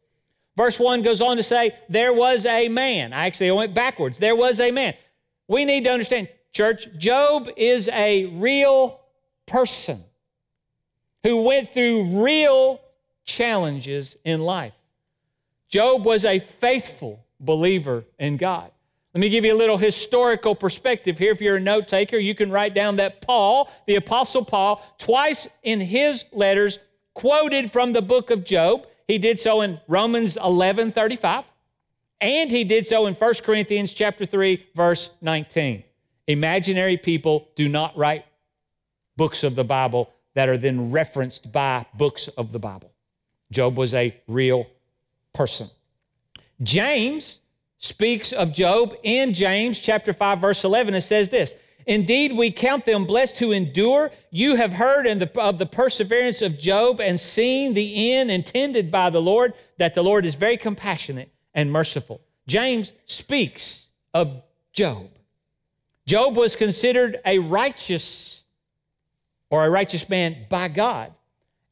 Verse 0.58 0.80
1 0.80 1.04
goes 1.04 1.22
on 1.22 1.38
to 1.38 1.44
say, 1.44 1.76
There 1.90 2.14
was 2.14 2.48
a 2.48 2.68
man. 2.70 3.14
I 3.14 3.28
actually 3.28 3.52
went 3.52 3.76
backwards. 3.76 4.18
There 4.18 4.36
was 4.36 4.60
a 4.60 4.72
man. 4.72 4.96
We 5.48 5.64
need 5.64 5.84
to 5.84 5.92
understand, 5.92 6.30
church, 6.54 6.88
Job 6.98 7.50
is 7.56 7.88
a 7.90 8.26
real 8.26 9.02
person 9.46 10.04
who 11.24 11.42
went 11.42 11.70
through 11.70 12.24
real 12.24 12.82
challenges 13.26 14.18
in 14.26 14.42
life. 14.42 14.74
Job 15.70 16.06
was 16.06 16.26
a 16.26 16.40
faithful 16.40 17.24
believer 17.40 18.04
in 18.20 18.38
God. 18.38 18.70
Let 19.14 19.22
me 19.22 19.30
give 19.30 19.46
you 19.46 19.54
a 19.54 19.56
little 19.56 19.78
historical 19.78 20.56
perspective 20.56 21.18
here. 21.18 21.32
If 21.32 21.40
you're 21.40 21.58
a 21.58 21.62
note 21.62 21.88
taker, 21.88 22.18
you 22.18 22.34
can 22.34 22.52
write 22.52 22.74
down 22.74 22.96
that 22.96 23.22
Paul, 23.22 23.70
the 23.86 23.96
Apostle 23.96 24.44
Paul, 24.44 24.84
twice 24.98 25.48
in 25.62 25.80
his 25.80 26.26
letters 26.32 26.80
quoted 27.14 27.72
from 27.72 27.94
the 27.94 28.02
book 28.02 28.32
of 28.32 28.44
Job. 28.44 28.88
He 29.08 29.20
did 29.20 29.40
so 29.40 29.62
in 29.62 29.80
Romans 29.88 30.38
11 30.38 30.92
35, 30.92 31.44
and 32.22 32.50
he 32.50 32.64
did 32.64 32.88
so 32.88 33.06
in 33.06 33.14
1 33.14 33.34
Corinthians 33.44 33.94
chapter 33.94 34.26
3, 34.26 34.66
verse 34.76 35.12
19. 35.22 35.84
Imaginary 36.28 36.98
people 36.98 37.48
do 37.56 37.70
not 37.70 37.96
write 37.96 38.26
books 39.16 39.44
of 39.44 39.56
the 39.56 39.64
Bible 39.64 40.12
that 40.34 40.50
are 40.50 40.58
then 40.58 40.92
referenced 40.92 41.52
by 41.52 41.86
books 41.96 42.28
of 42.38 42.52
the 42.52 42.60
Bible. 42.60 42.92
Job 43.52 43.78
was 43.78 43.94
a 43.94 44.16
real 44.28 44.66
person. 45.34 45.70
James 46.62 47.40
speaks 47.78 48.32
of 48.32 48.54
Job 48.54 48.96
in 49.04 49.34
James 49.34 49.80
chapter 49.80 50.14
5 50.14 50.40
verse 50.40 50.64
11 50.64 50.94
and 50.94 51.04
says 51.04 51.30
this, 51.30 51.54
Indeed, 51.86 52.32
we 52.32 52.50
count 52.50 52.86
them 52.86 53.06
blessed 53.06 53.38
who 53.38 53.52
endure. 53.52 54.12
You 54.32 54.56
have 54.56 54.72
heard 54.72 55.06
the, 55.20 55.42
of 55.42 55.58
the 55.58 55.66
perseverance 55.66 56.42
of 56.42 56.58
Job 56.58 57.02
and 57.02 57.20
seen 57.20 57.74
the 57.74 58.14
end 58.14 58.32
intended 58.32 58.90
by 58.90 59.10
the 59.10 59.22
Lord, 59.22 59.54
that 59.78 59.94
the 59.94 60.04
Lord 60.04 60.26
is 60.26 60.36
very 60.36 60.58
compassionate 60.58 61.30
and 61.54 61.72
merciful. 61.72 62.22
James 62.48 62.94
speaks 63.06 63.88
of 64.14 64.42
Job. 64.72 65.10
Job 66.06 66.36
was 66.36 66.56
considered 66.56 67.20
a 67.26 67.40
righteous 67.40 68.43
or 69.54 69.68
a 69.68 69.70
righteous 69.70 70.10
man 70.10 70.36
by 70.50 70.68
God. 70.68 71.14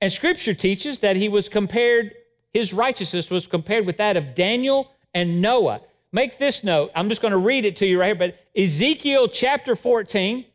And 0.02 0.14
scripture 0.14 0.54
teaches 0.54 1.00
that 1.00 1.16
he 1.16 1.30
was 1.30 1.50
compared, 1.50 2.14
his 2.54 2.74
righteousness 2.74 3.32
was 3.32 3.48
compared 3.48 3.88
with 3.88 3.98
that 3.98 4.16
of 4.18 4.36
Daniel 4.36 4.92
and 5.16 5.42
Noah. 5.42 5.82
Make 6.12 6.38
this 6.38 6.64
note. 6.64 6.92
I'm 6.94 7.10
just 7.10 7.24
going 7.24 7.32
to 7.32 7.40
read 7.40 7.66
it 7.66 7.78
to 7.78 7.88
you 7.88 8.00
right 8.00 8.16
here. 8.16 8.16
But 8.16 8.38
Ezekiel 8.56 9.30
chapter 9.30 9.76
14, 9.76 10.46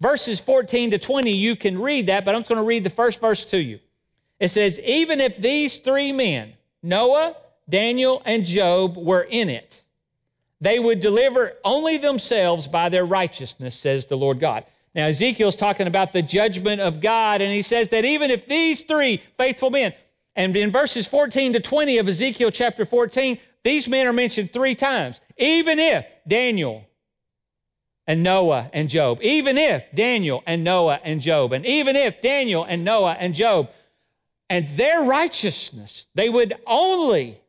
verses 0.00 0.40
14 0.40 0.90
to 0.90 0.98
20, 0.98 1.30
you 1.30 1.54
can 1.54 1.80
read 1.80 2.08
that, 2.08 2.24
but 2.24 2.34
I'm 2.34 2.40
just 2.40 2.48
going 2.48 2.60
to 2.60 2.66
read 2.66 2.82
the 2.82 2.90
first 2.90 3.20
verse 3.20 3.44
to 3.44 3.58
you. 3.58 3.78
It 4.40 4.48
says, 4.48 4.80
Even 4.80 5.20
if 5.20 5.36
these 5.36 5.76
three 5.76 6.10
men, 6.10 6.54
Noah, 6.82 7.36
Daniel, 7.68 8.22
and 8.24 8.44
Job, 8.44 8.96
were 8.96 9.22
in 9.22 9.50
it, 9.50 9.84
they 10.60 10.80
would 10.80 10.98
deliver 10.98 11.52
only 11.64 11.96
themselves 11.96 12.66
by 12.66 12.88
their 12.88 13.06
righteousness, 13.06 13.76
says 13.76 14.06
the 14.06 14.16
Lord 14.16 14.40
God. 14.40 14.64
Now, 14.96 15.06
Ezekiel's 15.06 15.54
talking 15.54 15.86
about 15.86 16.12
the 16.12 16.22
judgment 16.22 16.80
of 16.80 17.00
God, 17.00 17.40
and 17.40 17.52
he 17.52 17.62
says 17.62 17.90
that 17.90 18.04
even 18.04 18.30
if 18.32 18.48
these 18.48 18.82
three 18.82 19.22
faithful 19.36 19.70
men, 19.70 19.92
and 20.34 20.56
in 20.56 20.72
verses 20.72 21.06
14 21.06 21.52
to 21.52 21.60
20 21.60 21.98
of 21.98 22.08
Ezekiel 22.08 22.50
chapter 22.50 22.84
14, 22.84 23.38
these 23.62 23.86
men 23.86 24.06
are 24.06 24.12
mentioned 24.12 24.52
three 24.52 24.74
times. 24.74 25.20
Even 25.36 25.78
if 25.78 26.04
Daniel, 26.26 26.86
and 28.06 28.22
Noah 28.22 28.70
and 28.72 28.88
Job, 28.88 29.18
even 29.22 29.58
if 29.58 29.84
Daniel 29.94 30.42
and 30.46 30.62
Noah 30.62 31.00
and 31.02 31.20
Job, 31.20 31.52
and 31.52 31.66
even 31.66 31.96
if 31.96 32.22
Daniel 32.22 32.64
and 32.64 32.84
Noah 32.84 33.16
and 33.18 33.34
Job 33.34 33.70
and 34.48 34.68
their 34.76 35.02
righteousness, 35.02 36.06
they 36.14 36.28
would 36.28 36.54
only 36.66 37.40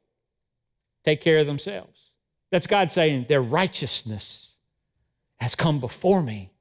take 1.06 1.22
care 1.22 1.38
of 1.38 1.48
themselves. 1.48 2.12
That's 2.52 2.68
God 2.68 2.92
saying, 2.92 3.28
Their 3.30 3.42
righteousness 3.42 4.52
has 5.38 5.54
come 5.54 5.80
before 5.80 6.24
me, 6.24 6.52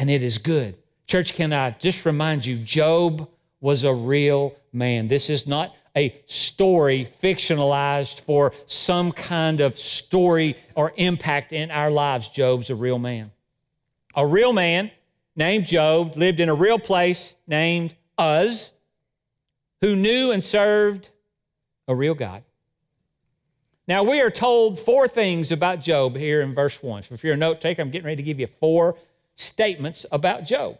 and 0.00 0.08
it 0.08 0.22
is 0.22 0.38
good. 0.38 0.78
Church, 1.06 1.34
can 1.34 1.52
I 1.52 1.72
just 1.72 2.06
remind 2.06 2.46
you, 2.46 2.56
Job 2.56 3.28
was 3.60 3.84
a 3.84 3.92
real 3.92 4.54
man. 4.72 5.08
This 5.08 5.28
is 5.28 5.46
not 5.46 5.74
a 5.94 6.18
story 6.24 7.12
fictionalized 7.22 8.22
for 8.22 8.54
some 8.64 9.12
kind 9.12 9.60
of 9.60 9.78
story 9.78 10.56
or 10.74 10.94
impact 10.96 11.52
in 11.52 11.70
our 11.70 11.90
lives. 11.90 12.30
Job's 12.30 12.70
a 12.70 12.74
real 12.74 12.98
man. 12.98 13.30
A 14.14 14.26
real 14.26 14.54
man 14.54 14.90
named 15.36 15.66
Job 15.66 16.16
lived 16.16 16.40
in 16.40 16.48
a 16.48 16.54
real 16.54 16.78
place 16.78 17.34
named 17.46 17.94
Uz, 18.18 18.70
who 19.82 19.94
knew 19.96 20.30
and 20.30 20.42
served 20.42 21.10
a 21.88 21.94
real 21.94 22.14
God. 22.14 22.42
Now, 23.86 24.02
we 24.04 24.22
are 24.22 24.30
told 24.30 24.78
four 24.78 25.08
things 25.08 25.52
about 25.52 25.82
Job 25.82 26.16
here 26.16 26.40
in 26.40 26.54
verse 26.54 26.82
1. 26.82 27.02
So, 27.02 27.14
if 27.14 27.22
you're 27.22 27.34
a 27.34 27.36
note 27.36 27.60
taker, 27.60 27.82
I'm 27.82 27.90
getting 27.90 28.06
ready 28.06 28.16
to 28.16 28.22
give 28.22 28.40
you 28.40 28.46
four 28.46 28.96
statements 29.40 30.06
about 30.12 30.44
Job. 30.44 30.78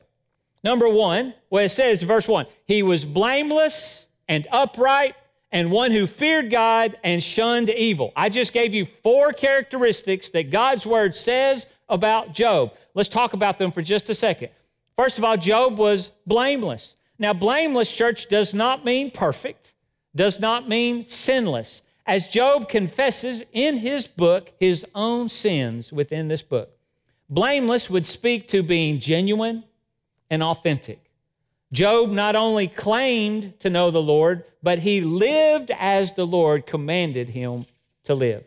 Number 0.63 0.89
one, 0.89 1.35
well, 1.49 1.65
it 1.65 1.71
says, 1.71 2.03
verse 2.03 2.29
1, 2.29 2.47
he 2.67 2.83
was 2.83 3.05
blameless 3.05 4.05
and 4.29 4.47
upright 4.53 5.15
and 5.53 5.71
one 5.71 5.91
who 5.91 6.07
feared 6.07 6.51
God 6.51 6.97
and 7.03 7.23
shunned 7.23 7.71
evil. 7.71 8.13
I 8.15 8.29
just 8.29 8.53
gave 8.53 8.75
you 8.75 8.87
four 9.03 9.33
characteristics 9.33 10.31
that 10.31 10.51
God's 10.51 10.87
word 10.87 11.15
says 11.15 11.67
about 11.89 12.33
Job. 12.33 12.75
Let's 12.95 13.09
talk 13.09 13.33
about 13.33 13.59
them 13.59 13.73
for 13.73 13.83
just 13.83 14.11
a 14.11 14.15
second. 14.15 14.51
First 14.97 15.19
of 15.19 15.25
all, 15.25 15.37
Job 15.37 15.79
was 15.79 16.11
blameless. 16.27 16.97
Now, 17.19 17.33
blameless, 17.33 17.91
church, 17.91 18.29
does 18.29 18.55
not 18.55 18.85
mean 18.85 19.11
perfect, 19.11 19.73
does 20.15 20.41
not 20.41 20.69
mean 20.69 21.09
sinless 21.09 21.83
as 22.07 22.29
Job 22.29 22.69
confesses 22.69 23.43
in 23.53 23.77
his 23.77 24.07
book 24.07 24.53
his 24.59 24.85
own 24.95 25.29
sins 25.29 25.93
within 25.93 26.29
this 26.29 26.43
book. 26.43 26.71
Blameless 27.31 27.89
would 27.89 28.05
speak 28.05 28.49
to 28.49 28.63
being 28.63 28.99
genuine 28.99 29.65
and 30.29 30.43
authentic. 30.43 30.99
Job 31.73 32.11
not 32.11 32.35
only 32.35 32.67
claimed 32.67 33.59
to 33.61 33.71
know 33.71 33.93
the 33.93 34.03
Lord, 34.03 34.45
but 34.63 34.81
he 34.81 35.01
lived 35.01 35.71
as 35.71 36.13
the 36.13 36.27
Lord 36.27 36.67
commanded 36.67 37.29
him 37.29 37.65
to 38.05 38.15
live. 38.15 38.45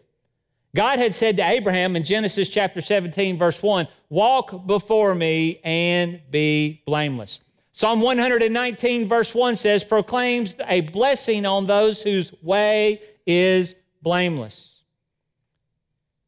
God 0.75 0.99
had 0.99 1.15
said 1.15 1.37
to 1.37 1.47
Abraham 1.47 1.95
in 1.95 2.03
Genesis 2.03 2.49
chapter 2.49 2.81
17, 2.81 3.37
verse 3.37 3.61
1, 3.63 3.87
Walk 4.09 4.65
before 4.67 5.15
me 5.15 5.61
and 5.63 6.19
be 6.31 6.81
blameless. 6.85 7.39
Psalm 7.71 8.01
119, 8.01 9.07
verse 9.07 9.33
1 9.33 9.55
says, 9.55 9.83
proclaims 9.83 10.55
a 10.67 10.81
blessing 10.81 11.45
on 11.45 11.65
those 11.65 12.03
whose 12.03 12.31
way 12.43 13.01
is 13.25 13.75
blameless. 14.01 14.81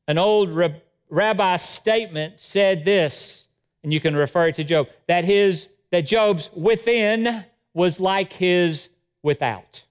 An 0.08 0.18
old 0.18 0.50
rabbi 1.16 1.56
statement 1.56 2.34
said 2.38 2.84
this, 2.84 3.46
and 3.84 3.94
you 3.94 4.00
can 4.00 4.16
refer 4.16 4.52
to 4.52 4.64
Job, 4.64 4.88
that 5.08 5.24
his 5.24 5.70
that 5.92 6.02
Job's 6.02 6.50
within 6.54 7.46
was 7.74 8.00
like 8.00 8.34
his 8.34 8.90
without. 9.24 9.84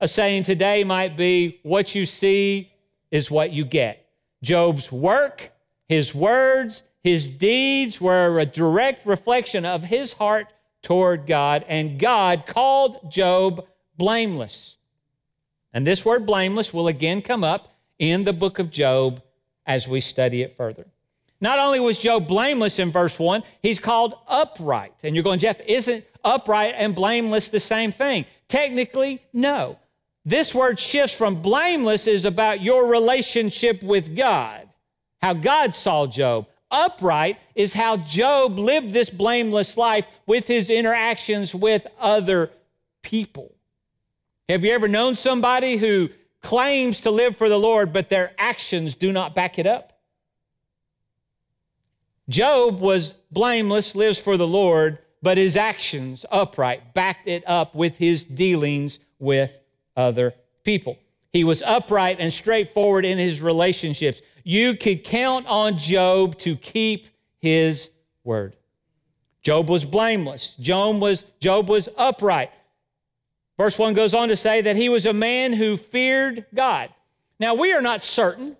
A 0.00 0.06
saying 0.06 0.44
today 0.44 0.84
might 0.84 1.16
be 1.16 1.58
what 1.64 1.94
you 1.94 2.06
see 2.06 2.70
is 3.10 3.30
what 3.30 3.50
you 3.50 3.64
get. 3.64 4.06
Job's 4.42 4.92
work, 4.92 5.50
his 5.88 6.14
words, 6.14 6.82
his 7.02 7.26
deeds 7.26 8.00
were 8.00 8.38
a 8.38 8.46
direct 8.46 9.06
reflection 9.06 9.64
of 9.64 9.82
his 9.82 10.12
heart 10.12 10.52
toward 10.82 11.26
God, 11.26 11.64
and 11.68 11.98
God 11.98 12.46
called 12.46 13.10
Job 13.10 13.66
blameless. 13.96 14.76
And 15.72 15.84
this 15.84 16.04
word 16.04 16.26
blameless 16.26 16.72
will 16.72 16.86
again 16.86 17.22
come 17.22 17.42
up 17.42 17.74
in 17.98 18.22
the 18.22 18.32
book 18.32 18.60
of 18.60 18.70
Job 18.70 19.20
as 19.68 19.86
we 19.86 20.00
study 20.00 20.42
it 20.42 20.56
further. 20.56 20.86
Not 21.40 21.60
only 21.60 21.78
was 21.78 21.98
Job 21.98 22.26
blameless 22.26 22.80
in 22.80 22.90
verse 22.90 23.16
1, 23.18 23.44
he's 23.62 23.78
called 23.78 24.14
upright. 24.26 24.94
And 25.04 25.14
you're 25.14 25.22
going, 25.22 25.38
Jeff, 25.38 25.60
isn't 25.64 26.04
upright 26.24 26.74
and 26.76 26.94
blameless 26.94 27.48
the 27.48 27.60
same 27.60 27.92
thing? 27.92 28.24
Technically, 28.48 29.22
no. 29.32 29.78
This 30.24 30.52
word 30.52 30.80
shifts 30.80 31.16
from 31.16 31.40
blameless 31.40 32.08
is 32.08 32.24
about 32.24 32.60
your 32.60 32.86
relationship 32.86 33.82
with 33.82 34.16
God, 34.16 34.68
how 35.22 35.34
God 35.34 35.72
saw 35.72 36.06
Job. 36.06 36.48
Upright 36.70 37.38
is 37.54 37.72
how 37.72 37.98
Job 37.98 38.58
lived 38.58 38.92
this 38.92 39.08
blameless 39.08 39.76
life 39.76 40.06
with 40.26 40.46
his 40.46 40.70
interactions 40.70 41.54
with 41.54 41.86
other 42.00 42.50
people. 43.02 43.52
Have 44.48 44.64
you 44.64 44.72
ever 44.72 44.88
known 44.88 45.14
somebody 45.14 45.76
who 45.76 46.08
claims 46.42 47.00
to 47.02 47.10
live 47.10 47.36
for 47.36 47.48
the 47.48 47.58
Lord, 47.58 47.92
but 47.92 48.08
their 48.08 48.32
actions 48.38 48.94
do 48.94 49.12
not 49.12 49.34
back 49.34 49.58
it 49.58 49.66
up? 49.66 49.92
Job 52.28 52.80
was 52.80 53.14
blameless, 53.30 53.94
lives 53.94 54.18
for 54.18 54.36
the 54.36 54.46
Lord, 54.46 54.98
but 55.22 55.38
his 55.38 55.56
actions, 55.56 56.24
upright, 56.30 56.94
backed 56.94 57.26
it 57.26 57.42
up 57.46 57.74
with 57.74 57.96
his 57.96 58.24
dealings 58.24 58.98
with 59.18 59.52
other 59.96 60.34
people. 60.62 60.98
He 61.32 61.44
was 61.44 61.62
upright 61.62 62.20
and 62.20 62.32
straightforward 62.32 63.04
in 63.04 63.18
his 63.18 63.40
relationships. 63.40 64.20
You 64.44 64.76
could 64.76 65.04
count 65.04 65.46
on 65.46 65.76
Job 65.76 66.38
to 66.38 66.56
keep 66.56 67.08
his 67.38 67.90
word. 68.24 68.56
Job 69.42 69.68
was 69.68 69.84
blameless. 69.84 70.54
Job 70.60 71.00
was, 71.00 71.24
Job 71.40 71.68
was 71.68 71.88
upright. 71.96 72.50
Verse 73.58 73.76
1 73.76 73.92
goes 73.94 74.14
on 74.14 74.28
to 74.28 74.36
say 74.36 74.62
that 74.62 74.76
he 74.76 74.88
was 74.88 75.04
a 75.04 75.12
man 75.12 75.52
who 75.52 75.76
feared 75.76 76.46
God. 76.54 76.90
Now, 77.40 77.54
we 77.54 77.72
are 77.72 77.82
not 77.82 78.02
certain 78.02 78.56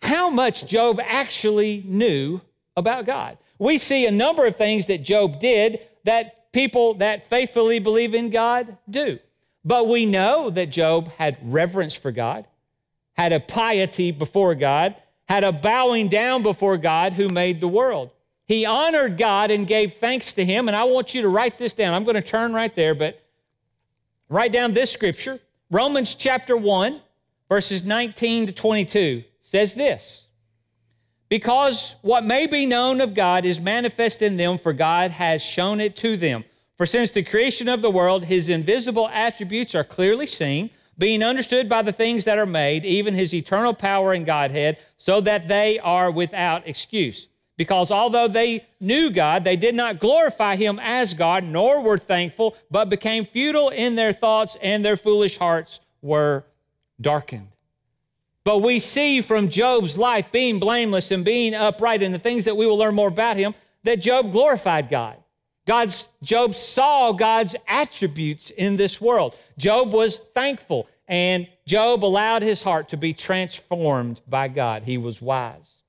how 0.00 0.30
much 0.30 0.66
Job 0.66 1.00
actually 1.02 1.84
knew 1.86 2.40
about 2.76 3.06
God. 3.06 3.38
We 3.58 3.78
see 3.78 4.06
a 4.06 4.10
number 4.10 4.46
of 4.46 4.56
things 4.56 4.86
that 4.86 5.02
Job 5.02 5.38
did 5.38 5.80
that 6.04 6.52
people 6.52 6.94
that 6.94 7.28
faithfully 7.28 7.78
believe 7.78 8.14
in 8.14 8.30
God 8.30 8.76
do. 8.90 9.18
But 9.64 9.86
we 9.86 10.06
know 10.06 10.50
that 10.50 10.70
Job 10.70 11.08
had 11.12 11.38
reverence 11.42 11.94
for 11.94 12.10
God, 12.10 12.46
had 13.12 13.32
a 13.32 13.38
piety 13.38 14.10
before 14.10 14.54
God, 14.54 14.96
had 15.26 15.44
a 15.44 15.52
bowing 15.52 16.08
down 16.08 16.42
before 16.42 16.76
God 16.76 17.12
who 17.12 17.28
made 17.28 17.60
the 17.60 17.68
world. 17.68 18.10
He 18.46 18.66
honored 18.66 19.16
God 19.16 19.50
and 19.50 19.66
gave 19.66 19.94
thanks 19.94 20.32
to 20.32 20.44
him. 20.44 20.68
And 20.68 20.76
I 20.76 20.84
want 20.84 21.14
you 21.14 21.22
to 21.22 21.28
write 21.28 21.58
this 21.58 21.72
down. 21.72 21.94
I'm 21.94 22.04
going 22.04 22.16
to 22.16 22.22
turn 22.22 22.52
right 22.52 22.74
there, 22.74 22.94
but 22.94 23.21
Write 24.32 24.50
down 24.50 24.72
this 24.72 24.90
scripture 24.90 25.38
Romans 25.70 26.14
chapter 26.14 26.56
1, 26.56 27.02
verses 27.50 27.84
19 27.84 28.46
to 28.46 28.52
22 28.54 29.24
says 29.42 29.74
this 29.74 30.24
Because 31.28 31.94
what 32.00 32.24
may 32.24 32.46
be 32.46 32.64
known 32.64 33.02
of 33.02 33.12
God 33.12 33.44
is 33.44 33.60
manifest 33.60 34.22
in 34.22 34.38
them, 34.38 34.56
for 34.56 34.72
God 34.72 35.10
has 35.10 35.42
shown 35.42 35.80
it 35.82 35.96
to 35.96 36.16
them. 36.16 36.46
For 36.78 36.86
since 36.86 37.10
the 37.10 37.22
creation 37.22 37.68
of 37.68 37.82
the 37.82 37.90
world, 37.90 38.24
his 38.24 38.48
invisible 38.48 39.10
attributes 39.10 39.74
are 39.74 39.84
clearly 39.84 40.26
seen, 40.26 40.70
being 40.96 41.22
understood 41.22 41.68
by 41.68 41.82
the 41.82 41.92
things 41.92 42.24
that 42.24 42.38
are 42.38 42.46
made, 42.46 42.86
even 42.86 43.12
his 43.12 43.34
eternal 43.34 43.74
power 43.74 44.14
and 44.14 44.24
Godhead, 44.24 44.78
so 44.96 45.20
that 45.20 45.46
they 45.46 45.78
are 45.78 46.10
without 46.10 46.66
excuse. 46.66 47.28
Because 47.62 47.92
although 47.92 48.26
they 48.26 48.66
knew 48.80 49.08
God, 49.08 49.44
they 49.44 49.54
did 49.54 49.76
not 49.76 50.00
glorify 50.00 50.56
him 50.56 50.80
as 50.82 51.14
God, 51.14 51.44
nor 51.44 51.80
were 51.80 51.96
thankful, 51.96 52.56
but 52.72 52.88
became 52.88 53.24
futile 53.24 53.68
in 53.68 53.94
their 53.94 54.12
thoughts, 54.12 54.56
and 54.60 54.84
their 54.84 54.96
foolish 54.96 55.38
hearts 55.38 55.78
were 56.00 56.42
darkened. 57.00 57.46
But 58.42 58.62
we 58.62 58.80
see 58.80 59.20
from 59.20 59.48
Job's 59.48 59.96
life 59.96 60.26
being 60.32 60.58
blameless 60.58 61.12
and 61.12 61.24
being 61.24 61.54
upright, 61.54 62.02
and 62.02 62.12
the 62.12 62.18
things 62.18 62.46
that 62.46 62.56
we 62.56 62.66
will 62.66 62.78
learn 62.78 62.96
more 62.96 63.06
about 63.06 63.36
him, 63.36 63.54
that 63.84 64.00
Job 64.00 64.32
glorified 64.32 64.88
God. 64.88 65.18
God's 65.64 66.08
Job 66.20 66.56
saw 66.56 67.12
God's 67.12 67.54
attributes 67.68 68.50
in 68.50 68.76
this 68.76 69.00
world. 69.00 69.36
Job 69.56 69.92
was 69.92 70.18
thankful, 70.34 70.88
and 71.06 71.46
Job 71.64 72.04
allowed 72.04 72.42
his 72.42 72.60
heart 72.60 72.88
to 72.88 72.96
be 72.96 73.14
transformed 73.14 74.20
by 74.26 74.48
God. 74.48 74.82
He 74.82 74.98
was 74.98 75.22
wise. 75.22 75.81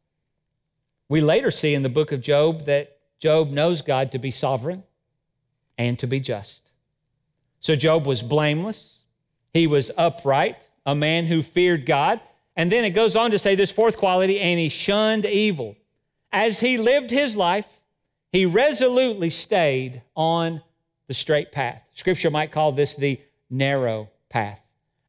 We 1.10 1.22
later 1.22 1.52
see 1.52 1.74
in 1.74 1.84
the 1.84 1.90
book 1.90 2.12
of 2.12 2.22
Job 2.22 2.66
that 2.66 2.98
Job 3.20 3.52
knows 3.52 3.82
God 3.82 4.12
to 4.12 4.20
be 4.20 4.32
sovereign 4.32 4.84
and 5.78 5.98
to 6.00 6.08
be 6.08 6.20
just. 6.20 6.72
So 7.60 7.76
Job 7.76 8.06
was 8.06 8.22
blameless, 8.22 9.00
he 9.54 9.68
was 9.68 9.92
upright, 9.98 10.58
a 10.86 10.96
man 10.96 11.26
who 11.26 11.42
feared 11.42 11.86
God. 11.86 12.20
And 12.56 12.72
then 12.72 12.84
it 12.84 12.92
goes 12.92 13.16
on 13.16 13.32
to 13.32 13.40
say 13.40 13.56
this 13.56 13.72
fourth 13.72 13.98
quality, 13.98 14.40
and 14.40 14.60
he 14.60 14.70
shunned 14.70 15.26
evil. 15.26 15.76
As 16.32 16.60
he 16.60 16.78
lived 16.78 17.10
his 17.10 17.36
life, 17.36 17.68
he 18.32 18.46
resolutely 18.46 19.30
stayed 19.30 20.02
on 20.16 20.62
the 21.08 21.14
straight 21.14 21.52
path. 21.52 21.82
Scripture 21.94 22.32
might 22.32 22.52
call 22.52 22.72
this 22.72 22.96
the 22.96 23.20
narrow 23.50 24.10
path. 24.30 24.60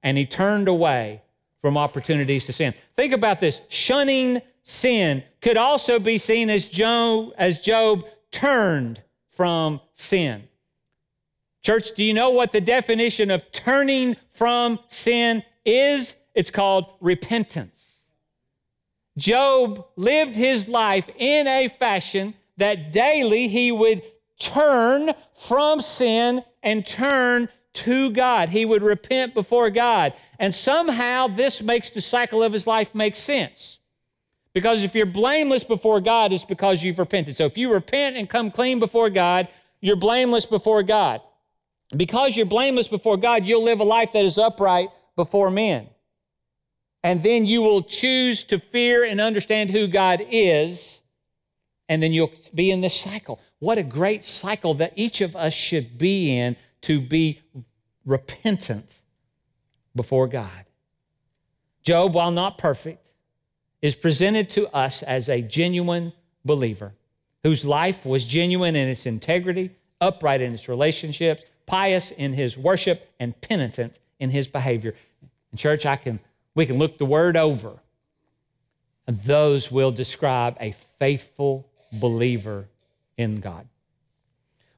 And 0.02 0.16
he 0.18 0.26
turned 0.26 0.68
away 0.68 1.22
from 1.62 1.78
opportunities 1.78 2.44
to 2.46 2.52
sin. 2.52 2.74
Think 2.96 3.12
about 3.12 3.40
this 3.40 3.60
shunning 3.68 4.42
sin 4.64 5.22
could 5.40 5.56
also 5.56 5.98
be 5.98 6.18
seen 6.18 6.50
as 6.50 6.64
Job, 6.64 7.32
as 7.38 7.60
Job 7.60 8.04
turned 8.32 9.00
from 9.28 9.80
sin. 9.94 10.42
Church, 11.62 11.92
do 11.94 12.02
you 12.02 12.12
know 12.12 12.30
what 12.30 12.52
the 12.52 12.60
definition 12.60 13.30
of 13.30 13.50
turning 13.52 14.16
from 14.32 14.78
sin 14.88 15.42
is? 15.64 16.16
It's 16.34 16.50
called 16.50 16.86
repentance. 17.00 17.92
Job 19.16 19.86
lived 19.96 20.34
his 20.34 20.66
life 20.66 21.08
in 21.16 21.46
a 21.46 21.68
fashion 21.68 22.34
that 22.56 22.92
daily 22.92 23.48
he 23.48 23.70
would 23.70 24.02
turn 24.38 25.12
from 25.34 25.80
sin 25.80 26.42
and 26.62 26.84
turn 26.84 27.48
to 27.74 28.10
God. 28.10 28.48
He 28.48 28.64
would 28.64 28.82
repent 28.82 29.34
before 29.34 29.70
God. 29.70 30.14
And 30.38 30.54
somehow 30.54 31.28
this 31.28 31.62
makes 31.62 31.90
the 31.90 32.00
cycle 32.00 32.42
of 32.42 32.52
his 32.52 32.66
life 32.66 32.94
make 32.94 33.16
sense. 33.16 33.78
Because 34.54 34.84
if 34.84 34.94
you're 34.94 35.04
blameless 35.04 35.64
before 35.64 36.00
God, 36.00 36.32
it's 36.32 36.44
because 36.44 36.82
you've 36.82 37.00
repented. 37.00 37.36
So 37.36 37.44
if 37.44 37.58
you 37.58 37.72
repent 37.72 38.16
and 38.16 38.30
come 38.30 38.50
clean 38.50 38.78
before 38.78 39.10
God, 39.10 39.48
you're 39.80 39.96
blameless 39.96 40.46
before 40.46 40.82
God. 40.82 41.20
Because 41.94 42.36
you're 42.36 42.46
blameless 42.46 42.88
before 42.88 43.16
God, 43.16 43.46
you'll 43.46 43.64
live 43.64 43.80
a 43.80 43.84
life 43.84 44.12
that 44.12 44.24
is 44.24 44.38
upright 44.38 44.88
before 45.16 45.50
men. 45.50 45.88
And 47.02 47.22
then 47.22 47.44
you 47.44 47.60
will 47.62 47.82
choose 47.82 48.44
to 48.44 48.58
fear 48.58 49.04
and 49.04 49.20
understand 49.20 49.70
who 49.70 49.86
God 49.88 50.24
is, 50.30 51.00
and 51.88 52.02
then 52.02 52.12
you'll 52.12 52.32
be 52.54 52.70
in 52.70 52.80
this 52.80 52.98
cycle. 52.98 53.40
What 53.58 53.76
a 53.76 53.82
great 53.82 54.24
cycle 54.24 54.74
that 54.74 54.94
each 54.96 55.20
of 55.20 55.36
us 55.36 55.52
should 55.52 55.98
be 55.98 56.38
in 56.38 56.56
to 56.82 57.00
be 57.00 57.40
repentant 58.06 58.94
before 59.94 60.28
God. 60.28 60.64
Job, 61.82 62.14
while 62.14 62.30
not 62.30 62.56
perfect, 62.56 63.10
is 63.84 63.94
presented 63.94 64.48
to 64.48 64.66
us 64.74 65.02
as 65.02 65.28
a 65.28 65.42
genuine 65.42 66.10
believer 66.42 66.94
whose 67.42 67.66
life 67.66 68.06
was 68.06 68.24
genuine 68.24 68.74
in 68.74 68.88
its 68.88 69.04
integrity, 69.04 69.70
upright 70.00 70.40
in 70.40 70.54
its 70.54 70.70
relationships, 70.70 71.42
pious 71.66 72.10
in 72.12 72.32
his 72.32 72.56
worship, 72.56 73.12
and 73.20 73.38
penitent 73.42 73.98
in 74.20 74.30
his 74.30 74.48
behavior. 74.48 74.94
In 75.52 75.58
church, 75.58 75.84
I 75.84 75.96
can 75.96 76.18
we 76.54 76.64
can 76.64 76.78
look 76.78 76.96
the 76.96 77.04
word 77.04 77.36
over, 77.36 77.74
and 79.06 79.20
those 79.20 79.70
will 79.70 79.92
describe 79.92 80.56
a 80.60 80.72
faithful 80.98 81.68
believer 81.92 82.66
in 83.18 83.34
God. 83.40 83.68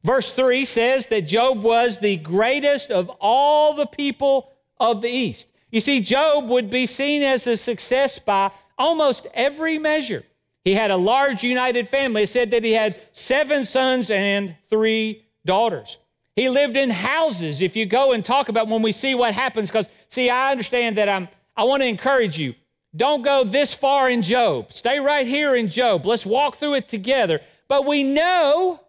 Verse 0.03 0.33
3 0.33 0.65
says 0.65 1.07
that 1.09 1.29
Job 1.29 1.63
was 1.63 2.01
the 2.01 2.17
greatest 2.17 2.91
of 2.91 3.09
all 3.21 3.75
the 3.75 3.87
people 3.87 4.51
of 4.81 5.01
the 5.01 5.11
East. 5.11 5.49
You 5.71 5.81
see, 5.81 6.01
Job 6.01 6.49
would 6.49 6.71
be 6.71 6.87
seen 6.87 7.23
as 7.23 7.47
a 7.47 7.57
success 7.57 8.19
by 8.19 8.51
almost 8.79 9.27
every 9.35 9.79
measure. 9.79 10.25
He 10.65 10.75
had 10.75 10.91
a 10.91 10.97
large 10.97 11.45
united 11.45 11.89
family. 11.89 12.25
It 12.25 12.29
said 12.29 12.51
that 12.51 12.65
he 12.65 12.73
had 12.73 13.01
seven 13.13 13.65
sons 13.65 14.11
and 14.11 14.57
three 14.69 15.25
daughters. 15.45 15.97
He 16.35 16.49
lived 16.49 16.77
in 16.77 16.91
houses. 16.91 17.63
If 17.63 17.77
you 17.77 17.87
go 17.87 18.13
and 18.13 18.25
talk 18.25 18.49
about 18.49 18.69
when 18.69 18.83
we 18.83 18.93
see 18.93 19.15
what 19.15 19.33
happens, 19.33 19.71
because 19.71 19.89
see, 20.09 20.29
I 20.29 20.51
understand 20.51 20.97
that 20.99 21.09
I'm 21.09 21.29
I 21.57 21.65
want 21.65 21.83
to 21.83 21.87
encourage 21.87 22.39
you. 22.39 22.55
Don't 22.95 23.23
go 23.23 23.45
this 23.45 23.73
far 23.73 24.11
in 24.11 24.23
Job. 24.23 24.73
Stay 24.73 24.99
right 24.99 25.27
here 25.27 25.55
in 25.55 25.69
Job. 25.69 26.05
Let's 26.05 26.27
walk 26.27 26.57
through 26.57 26.75
it 26.75 26.89
together. 26.89 27.41
But 27.69 27.87
we 27.87 28.03
know 28.03 28.81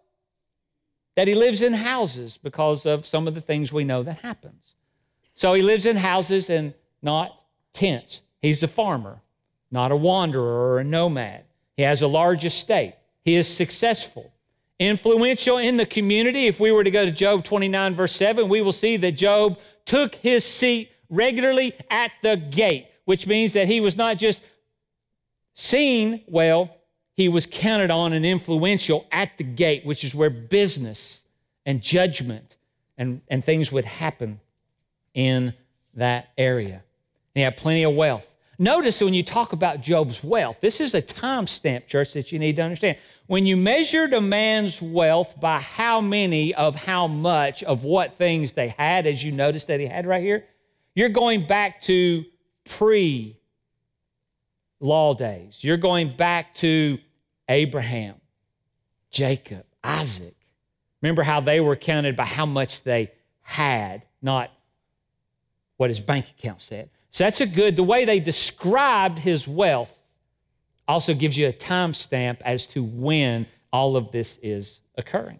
that 1.15 1.27
he 1.27 1.35
lives 1.35 1.61
in 1.61 1.73
houses 1.73 2.37
because 2.37 2.85
of 2.85 3.05
some 3.05 3.27
of 3.27 3.35
the 3.35 3.41
things 3.41 3.73
we 3.73 3.83
know 3.83 4.03
that 4.03 4.19
happens. 4.19 4.73
So 5.35 5.53
he 5.53 5.61
lives 5.61 5.85
in 5.85 5.97
houses 5.97 6.49
and 6.49 6.73
not 7.01 7.41
tents. 7.73 8.21
He's 8.41 8.61
a 8.63 8.67
farmer, 8.67 9.19
not 9.71 9.91
a 9.91 9.95
wanderer 9.95 10.71
or 10.71 10.79
a 10.79 10.83
nomad. 10.83 11.43
He 11.75 11.83
has 11.83 12.01
a 12.01 12.07
large 12.07 12.45
estate. 12.45 12.95
He 13.23 13.35
is 13.35 13.47
successful, 13.47 14.31
influential 14.79 15.57
in 15.57 15.77
the 15.77 15.85
community. 15.85 16.47
If 16.47 16.59
we 16.59 16.71
were 16.71 16.83
to 16.83 16.91
go 16.91 17.05
to 17.05 17.11
Job 17.11 17.43
29, 17.43 17.95
verse 17.95 18.15
7, 18.15 18.47
we 18.47 18.61
will 18.61 18.73
see 18.73 18.97
that 18.97 19.13
Job 19.13 19.59
took 19.85 20.15
his 20.15 20.45
seat 20.45 20.91
regularly 21.09 21.73
at 21.89 22.11
the 22.23 22.37
gate, 22.37 22.87
which 23.05 23.27
means 23.27 23.53
that 23.53 23.67
he 23.67 23.79
was 23.79 23.95
not 23.95 24.17
just 24.17 24.41
seen 25.53 26.23
well, 26.27 26.75
he 27.15 27.29
was 27.29 27.47
counted 27.49 27.89
on 27.89 28.13
and 28.13 28.25
influential 28.25 29.07
at 29.11 29.37
the 29.37 29.43
gate, 29.43 29.85
which 29.85 30.03
is 30.03 30.13
where 30.13 30.29
business 30.29 31.23
and 31.65 31.81
judgment 31.81 32.57
and, 32.97 33.21
and 33.27 33.43
things 33.43 33.71
would 33.71 33.85
happen 33.85 34.39
in 35.13 35.53
that 35.95 36.29
area. 36.37 36.75
And 36.75 36.81
he 37.33 37.41
had 37.41 37.57
plenty 37.57 37.83
of 37.83 37.95
wealth. 37.95 38.25
Notice 38.59 39.01
when 39.01 39.13
you 39.13 39.23
talk 39.23 39.53
about 39.53 39.81
Job's 39.81 40.23
wealth, 40.23 40.57
this 40.61 40.81
is 40.81 40.95
a 40.95 41.01
timestamp, 41.01 41.85
church, 41.85 42.13
that 42.13 42.31
you 42.31 42.39
need 42.39 42.55
to 42.55 42.63
understand. 42.63 42.97
When 43.27 43.45
you 43.45 43.55
measured 43.55 44.13
a 44.13 44.21
man's 44.21 44.81
wealth 44.81 45.39
by 45.39 45.59
how 45.59 46.01
many 46.01 46.55
of 46.55 46.75
how 46.75 47.07
much 47.07 47.61
of 47.63 47.83
what 47.83 48.15
things 48.15 48.53
they 48.53 48.69
had, 48.69 49.05
as 49.05 49.23
you 49.23 49.31
notice 49.31 49.65
that 49.65 49.79
he 49.79 49.85
had 49.85 50.07
right 50.07 50.23
here, 50.23 50.45
you're 50.95 51.09
going 51.09 51.45
back 51.45 51.81
to 51.83 52.25
pre 52.65 53.37
law 54.79 55.13
days. 55.13 55.63
You're 55.63 55.77
going 55.77 56.15
back 56.15 56.53
to 56.55 56.97
Abraham, 57.49 58.15
Jacob, 59.11 59.65
Isaac. 59.83 60.35
Remember 61.01 61.21
how 61.23 61.41
they 61.41 61.59
were 61.59 61.75
counted 61.75 62.15
by 62.15 62.25
how 62.25 62.45
much 62.45 62.83
they 62.83 63.11
had, 63.41 64.03
not 64.21 64.51
what 65.77 65.89
his 65.89 65.99
bank 65.99 66.25
account 66.37 66.61
said. 66.61 66.89
So 67.09 67.23
that's 67.23 67.41
a 67.41 67.45
good, 67.45 67.75
the 67.75 67.83
way 67.83 68.05
they 68.05 68.19
described 68.19 69.19
his 69.19 69.47
wealth 69.47 69.93
also 70.87 71.13
gives 71.13 71.37
you 71.37 71.47
a 71.47 71.53
timestamp 71.53 72.37
as 72.41 72.65
to 72.67 72.83
when 72.83 73.45
all 73.71 73.97
of 73.97 74.11
this 74.11 74.39
is 74.41 74.79
occurring. 74.97 75.39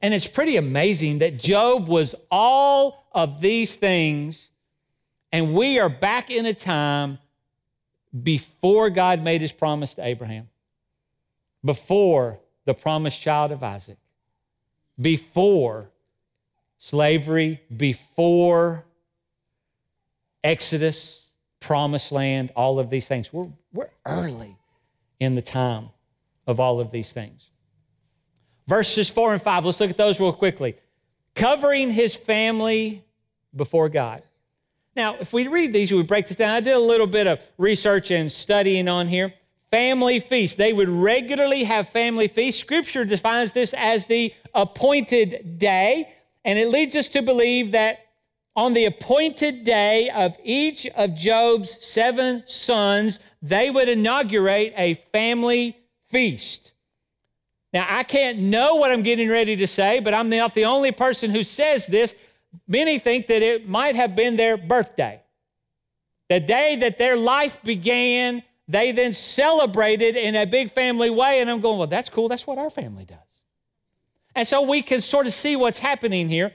And 0.00 0.14
it's 0.14 0.26
pretty 0.26 0.56
amazing 0.56 1.18
that 1.18 1.38
Job 1.38 1.88
was 1.88 2.14
all 2.30 3.06
of 3.12 3.40
these 3.40 3.76
things 3.76 4.48
and 5.32 5.52
we 5.52 5.78
are 5.78 5.88
back 5.88 6.30
in 6.30 6.46
a 6.46 6.54
time 6.54 7.18
before 8.22 8.88
God 8.90 9.22
made 9.22 9.42
his 9.42 9.52
promise 9.52 9.94
to 9.94 10.04
Abraham, 10.04 10.48
before 11.64 12.38
the 12.64 12.74
promised 12.74 13.20
child 13.20 13.52
of 13.52 13.62
Isaac, 13.62 13.98
before 15.00 15.90
slavery, 16.78 17.60
before 17.76 18.84
Exodus, 20.44 21.26
promised 21.60 22.12
land, 22.12 22.52
all 22.54 22.78
of 22.78 22.90
these 22.90 23.06
things. 23.06 23.32
We're, 23.32 23.48
we're 23.72 23.90
early 24.06 24.56
in 25.20 25.34
the 25.34 25.42
time 25.42 25.88
of 26.46 26.60
all 26.60 26.80
of 26.80 26.90
these 26.90 27.12
things. 27.12 27.50
Verses 28.66 29.08
4 29.08 29.34
and 29.34 29.42
5, 29.42 29.64
let's 29.64 29.80
look 29.80 29.90
at 29.90 29.96
those 29.96 30.20
real 30.20 30.32
quickly. 30.32 30.76
Covering 31.34 31.90
his 31.90 32.14
family 32.14 33.04
before 33.54 33.88
God. 33.88 34.22
Now, 34.94 35.16
if 35.20 35.32
we 35.32 35.46
read 35.48 35.72
these, 35.72 35.92
we 35.92 36.02
break 36.02 36.26
this 36.28 36.36
down. 36.36 36.54
I 36.54 36.60
did 36.60 36.74
a 36.74 36.80
little 36.80 37.06
bit 37.06 37.26
of 37.26 37.40
research 37.56 38.10
and 38.10 38.30
studying 38.30 38.88
on 38.88 39.06
here. 39.06 39.32
Family 39.70 40.18
feast. 40.18 40.56
They 40.56 40.72
would 40.72 40.88
regularly 40.88 41.64
have 41.64 41.88
family 41.90 42.26
feasts. 42.26 42.60
Scripture 42.60 43.04
defines 43.04 43.52
this 43.52 43.74
as 43.74 44.06
the 44.06 44.34
appointed 44.54 45.58
day, 45.58 46.08
and 46.44 46.58
it 46.58 46.68
leads 46.68 46.96
us 46.96 47.08
to 47.08 47.22
believe 47.22 47.72
that 47.72 48.07
on 48.58 48.74
the 48.74 48.86
appointed 48.86 49.62
day 49.62 50.10
of 50.10 50.36
each 50.42 50.84
of 50.88 51.14
Job's 51.14 51.78
seven 51.80 52.42
sons, 52.48 53.20
they 53.40 53.70
would 53.70 53.88
inaugurate 53.88 54.74
a 54.76 54.94
family 55.12 55.78
feast. 56.10 56.72
Now, 57.72 57.86
I 57.88 58.02
can't 58.02 58.40
know 58.40 58.74
what 58.74 58.90
I'm 58.90 59.02
getting 59.02 59.28
ready 59.28 59.54
to 59.54 59.68
say, 59.68 60.00
but 60.00 60.12
I'm 60.12 60.28
not 60.28 60.56
the 60.56 60.64
only 60.64 60.90
person 60.90 61.30
who 61.30 61.44
says 61.44 61.86
this. 61.86 62.16
Many 62.66 62.98
think 62.98 63.28
that 63.28 63.42
it 63.42 63.68
might 63.68 63.94
have 63.94 64.16
been 64.16 64.34
their 64.34 64.56
birthday. 64.56 65.22
The 66.28 66.40
day 66.40 66.74
that 66.80 66.98
their 66.98 67.16
life 67.16 67.62
began, 67.62 68.42
they 68.66 68.90
then 68.90 69.12
celebrated 69.12 70.16
in 70.16 70.34
a 70.34 70.46
big 70.46 70.72
family 70.72 71.10
way. 71.10 71.40
And 71.40 71.48
I'm 71.48 71.60
going, 71.60 71.78
well, 71.78 71.86
that's 71.86 72.08
cool. 72.08 72.28
That's 72.28 72.44
what 72.44 72.58
our 72.58 72.70
family 72.70 73.04
does. 73.04 73.18
And 74.34 74.48
so 74.48 74.62
we 74.62 74.82
can 74.82 75.00
sort 75.00 75.28
of 75.28 75.32
see 75.32 75.54
what's 75.54 75.78
happening 75.78 76.28
here. 76.28 76.50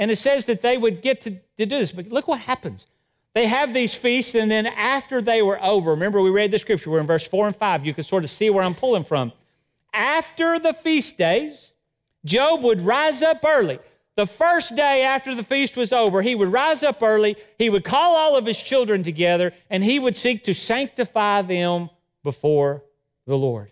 And 0.00 0.12
it 0.12 0.18
says 0.18 0.44
that 0.44 0.62
they 0.62 0.78
would 0.78 1.02
get 1.02 1.22
to, 1.22 1.40
to 1.58 1.66
do 1.66 1.78
this. 1.78 1.92
But 1.92 2.08
look 2.08 2.28
what 2.28 2.40
happens. 2.40 2.86
They 3.34 3.46
have 3.46 3.74
these 3.74 3.94
feasts, 3.94 4.34
and 4.34 4.50
then 4.50 4.66
after 4.66 5.20
they 5.20 5.42
were 5.42 5.62
over, 5.62 5.90
remember 5.90 6.20
we 6.20 6.30
read 6.30 6.50
the 6.50 6.58
scripture, 6.58 6.90
we're 6.90 7.00
in 7.00 7.06
verse 7.06 7.26
4 7.26 7.48
and 7.48 7.56
5. 7.56 7.86
You 7.86 7.94
can 7.94 8.04
sort 8.04 8.24
of 8.24 8.30
see 8.30 8.50
where 8.50 8.64
I'm 8.64 8.74
pulling 8.74 9.04
from. 9.04 9.32
After 9.92 10.58
the 10.58 10.72
feast 10.72 11.18
days, 11.18 11.72
Job 12.24 12.62
would 12.62 12.80
rise 12.80 13.22
up 13.22 13.44
early 13.46 13.78
the 14.18 14.26
first 14.26 14.74
day 14.74 15.04
after 15.04 15.32
the 15.32 15.44
feast 15.44 15.76
was 15.76 15.92
over, 15.92 16.22
he 16.22 16.34
would 16.34 16.50
rise 16.50 16.82
up 16.82 17.04
early, 17.04 17.36
he 17.56 17.70
would 17.70 17.84
call 17.84 18.16
all 18.16 18.36
of 18.36 18.44
his 18.44 18.58
children 18.58 19.04
together, 19.04 19.52
and 19.70 19.84
he 19.84 20.00
would 20.00 20.16
seek 20.16 20.42
to 20.42 20.54
sanctify 20.54 21.42
them 21.42 21.88
before 22.24 22.82
the 23.28 23.36
Lord. 23.36 23.70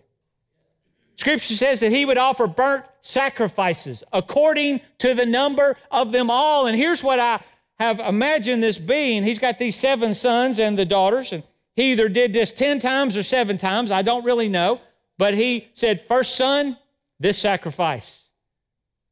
Scripture 1.17 1.53
says 1.53 1.81
that 1.81 1.91
he 1.91 2.05
would 2.05 2.17
offer 2.17 2.47
burnt 2.47 2.85
sacrifices 3.01 4.05
according 4.13 4.79
to 4.99 5.13
the 5.13 5.25
number 5.25 5.75
of 5.91 6.13
them 6.13 6.31
all. 6.31 6.67
And 6.67 6.77
here's 6.77 7.03
what 7.03 7.19
I 7.19 7.41
have 7.79 7.99
imagined 7.99 8.61
this 8.63 8.77
being. 8.77 9.23
He's 9.23 9.39
got 9.39 9.57
these 9.57 9.75
seven 9.75 10.13
sons 10.13 10.59
and 10.59 10.77
the 10.77 10.85
daughters, 10.85 11.31
and 11.31 11.43
He 11.75 11.91
either 11.91 12.09
did 12.09 12.33
this 12.33 12.51
10 12.51 12.79
times 12.79 13.15
or 13.15 13.23
seven 13.23 13.57
times, 13.57 13.91
I 13.91 14.01
don't 14.01 14.25
really 14.25 14.49
know, 14.49 14.81
but 15.17 15.33
he 15.33 15.67
said, 15.73 16.01
First 16.07 16.35
son, 16.35 16.77
this 17.19 17.37
sacrifice 17.37 18.23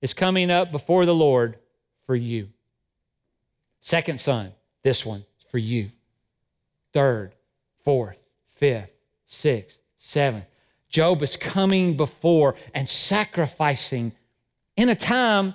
is 0.01 0.13
coming 0.13 0.51
up 0.51 0.71
before 0.71 1.05
the 1.05 1.15
Lord 1.15 1.57
for 2.05 2.15
you. 2.15 2.49
Second 3.81 4.19
son, 4.19 4.51
this 4.83 5.05
one 5.05 5.25
for 5.51 5.57
you. 5.57 5.91
Third, 6.93 7.33
fourth, 7.83 8.17
fifth, 8.55 8.89
sixth, 9.27 9.79
seventh. 9.97 10.45
Job 10.89 11.21
is 11.21 11.35
coming 11.35 11.97
before 11.97 12.55
and 12.73 12.87
sacrificing 12.87 14.11
in 14.77 14.89
a 14.89 14.95
time 14.95 15.53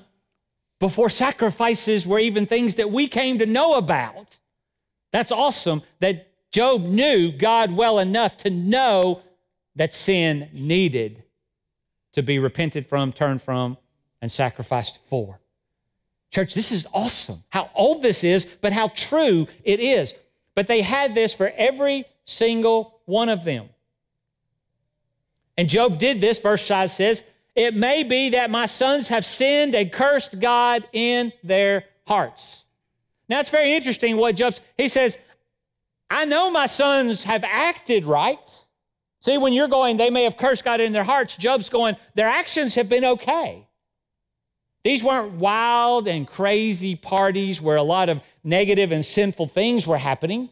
before 0.80 1.10
sacrifices 1.10 2.06
were 2.06 2.18
even 2.18 2.46
things 2.46 2.74
that 2.76 2.90
we 2.90 3.06
came 3.06 3.38
to 3.38 3.46
know 3.46 3.74
about. 3.74 4.36
That's 5.12 5.30
awesome 5.30 5.82
that 6.00 6.26
Job 6.50 6.82
knew 6.82 7.30
God 7.30 7.70
well 7.70 8.00
enough 8.00 8.38
to 8.38 8.50
know 8.50 9.22
that 9.76 9.92
sin 9.92 10.48
needed 10.52 11.22
to 12.14 12.22
be 12.22 12.40
repented 12.40 12.88
from, 12.88 13.12
turned 13.12 13.42
from, 13.42 13.76
and 14.20 14.32
sacrificed 14.32 14.98
for. 15.08 15.38
Church, 16.30 16.54
this 16.54 16.72
is 16.72 16.86
awesome. 16.92 17.42
How 17.50 17.70
old 17.74 18.02
this 18.02 18.24
is, 18.24 18.46
but 18.60 18.72
how 18.72 18.88
true 18.88 19.46
it 19.64 19.80
is. 19.80 20.14
But 20.54 20.66
they 20.66 20.80
had 20.80 21.14
this 21.14 21.32
for 21.32 21.52
every 21.56 22.04
single 22.24 23.00
one 23.04 23.28
of 23.28 23.44
them. 23.44 23.68
And 25.56 25.68
Job 25.68 25.98
did 25.98 26.20
this, 26.20 26.38
verse 26.38 26.66
5 26.66 26.90
says, 26.90 27.22
It 27.54 27.74
may 27.74 28.04
be 28.04 28.30
that 28.30 28.50
my 28.50 28.66
sons 28.66 29.08
have 29.08 29.26
sinned 29.26 29.74
and 29.74 29.92
cursed 29.92 30.38
God 30.38 30.88
in 30.92 31.32
their 31.42 31.84
hearts. 32.06 32.64
Now 33.28 33.40
it's 33.40 33.50
very 33.50 33.74
interesting 33.74 34.16
what 34.16 34.36
Job 34.36 34.54
he 34.76 34.88
says, 34.88 35.16
I 36.08 36.24
know 36.24 36.50
my 36.50 36.66
sons 36.66 37.22
have 37.22 37.44
acted 37.44 38.04
right. 38.04 38.38
See, 39.20 39.38
when 39.38 39.52
you're 39.52 39.68
going, 39.68 39.96
they 39.96 40.10
may 40.10 40.24
have 40.24 40.36
cursed 40.36 40.64
God 40.64 40.80
in 40.80 40.92
their 40.92 41.04
hearts, 41.04 41.36
Job's 41.36 41.68
going, 41.68 41.96
their 42.14 42.28
actions 42.28 42.74
have 42.74 42.88
been 42.88 43.04
okay. 43.04 43.66
These 44.82 45.04
weren't 45.04 45.34
wild 45.34 46.08
and 46.08 46.26
crazy 46.26 46.96
parties 46.96 47.60
where 47.60 47.76
a 47.76 47.82
lot 47.82 48.08
of 48.08 48.20
negative 48.42 48.92
and 48.92 49.04
sinful 49.04 49.48
things 49.48 49.86
were 49.86 49.98
happening. 49.98 50.48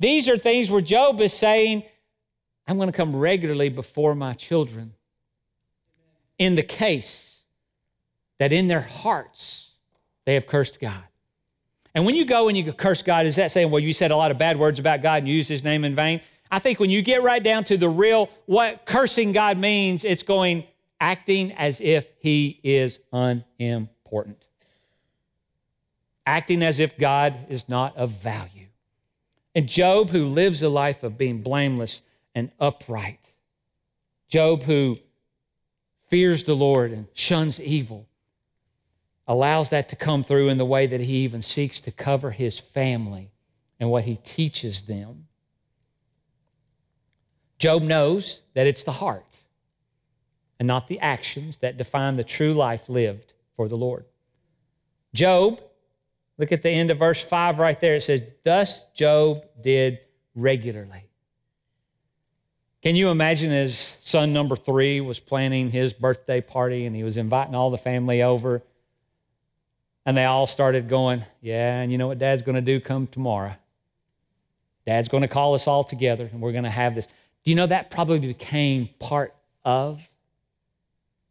These 0.00 0.28
are 0.28 0.38
things 0.38 0.70
where 0.70 0.80
Job 0.80 1.20
is 1.20 1.34
saying, 1.34 1.82
I'm 2.66 2.76
going 2.76 2.90
to 2.90 2.96
come 2.96 3.14
regularly 3.14 3.68
before 3.68 4.14
my 4.14 4.32
children. 4.32 4.94
In 6.38 6.54
the 6.54 6.62
case 6.62 7.42
that 8.38 8.52
in 8.52 8.68
their 8.68 8.80
hearts 8.80 9.70
they 10.24 10.34
have 10.34 10.46
cursed 10.46 10.80
God. 10.80 11.02
And 11.94 12.04
when 12.04 12.14
you 12.14 12.24
go 12.24 12.48
and 12.48 12.56
you 12.56 12.72
curse 12.72 13.02
God, 13.02 13.26
is 13.26 13.36
that 13.36 13.50
saying, 13.50 13.70
well, 13.70 13.80
you 13.80 13.92
said 13.92 14.10
a 14.10 14.16
lot 14.16 14.30
of 14.30 14.38
bad 14.38 14.58
words 14.58 14.78
about 14.78 15.02
God 15.02 15.22
and 15.22 15.28
used 15.28 15.48
his 15.48 15.64
name 15.64 15.84
in 15.84 15.96
vain? 15.96 16.20
I 16.50 16.58
think 16.58 16.78
when 16.78 16.90
you 16.90 17.02
get 17.02 17.22
right 17.22 17.42
down 17.42 17.64
to 17.64 17.76
the 17.76 17.88
real, 17.88 18.30
what 18.46 18.86
cursing 18.86 19.32
God 19.32 19.58
means, 19.58 20.04
it's 20.04 20.22
going, 20.22 20.64
acting 21.00 21.52
as 21.52 21.80
if 21.80 22.06
he 22.20 22.60
is 22.62 22.98
unimportant, 23.12 24.46
acting 26.26 26.62
as 26.62 26.78
if 26.78 26.96
God 26.98 27.34
is 27.48 27.68
not 27.68 27.96
of 27.96 28.10
value. 28.10 28.66
And 29.54 29.66
Job, 29.66 30.10
who 30.10 30.26
lives 30.26 30.62
a 30.62 30.68
life 30.68 31.02
of 31.02 31.18
being 31.18 31.42
blameless 31.42 32.02
and 32.34 32.50
upright, 32.60 33.34
Job, 34.28 34.62
who 34.62 34.98
fears 36.08 36.44
the 36.44 36.56
Lord 36.56 36.92
and 36.92 37.06
shuns 37.14 37.60
evil, 37.60 38.06
allows 39.26 39.68
that 39.70 39.90
to 39.90 39.96
come 39.96 40.24
through 40.24 40.48
in 40.48 40.58
the 40.58 40.64
way 40.64 40.86
that 40.86 41.00
he 41.00 41.18
even 41.18 41.42
seeks 41.42 41.80
to 41.82 41.90
cover 41.90 42.30
his 42.30 42.58
family 42.58 43.30
and 43.78 43.90
what 43.90 44.04
he 44.04 44.16
teaches 44.16 44.82
them. 44.84 45.26
Job 47.58 47.82
knows 47.82 48.40
that 48.54 48.66
it's 48.66 48.84
the 48.84 48.92
heart 48.92 49.36
and 50.58 50.66
not 50.66 50.88
the 50.88 51.00
actions 51.00 51.58
that 51.58 51.76
define 51.76 52.16
the 52.16 52.24
true 52.24 52.54
life 52.54 52.88
lived 52.88 53.32
for 53.56 53.68
the 53.68 53.76
Lord. 53.76 54.04
Job, 55.14 55.60
look 56.38 56.52
at 56.52 56.62
the 56.62 56.70
end 56.70 56.90
of 56.90 56.98
verse 56.98 57.22
5 57.22 57.58
right 57.58 57.80
there. 57.80 57.96
It 57.96 58.02
says, 58.02 58.22
Thus 58.44 58.86
Job 58.94 59.44
did 59.60 59.98
regularly. 60.34 61.07
Can 62.82 62.94
you 62.94 63.08
imagine 63.08 63.50
his 63.50 63.96
son 64.00 64.32
number 64.32 64.54
three 64.54 65.00
was 65.00 65.18
planning 65.18 65.70
his 65.70 65.92
birthday 65.92 66.40
party 66.40 66.86
and 66.86 66.94
he 66.94 67.02
was 67.02 67.16
inviting 67.16 67.54
all 67.54 67.70
the 67.70 67.78
family 67.78 68.22
over? 68.22 68.62
And 70.06 70.16
they 70.16 70.24
all 70.24 70.46
started 70.46 70.88
going, 70.88 71.24
Yeah, 71.40 71.80
and 71.80 71.90
you 71.90 71.98
know 71.98 72.06
what 72.06 72.18
dad's 72.18 72.42
going 72.42 72.54
to 72.54 72.60
do 72.62 72.80
come 72.80 73.06
tomorrow? 73.08 73.54
Dad's 74.86 75.08
going 75.08 75.22
to 75.22 75.28
call 75.28 75.54
us 75.54 75.66
all 75.66 75.84
together 75.84 76.28
and 76.32 76.40
we're 76.40 76.52
going 76.52 76.64
to 76.64 76.70
have 76.70 76.94
this. 76.94 77.06
Do 77.06 77.50
you 77.50 77.56
know 77.56 77.66
that 77.66 77.90
probably 77.90 78.20
became 78.20 78.88
part 78.98 79.34
of 79.64 80.00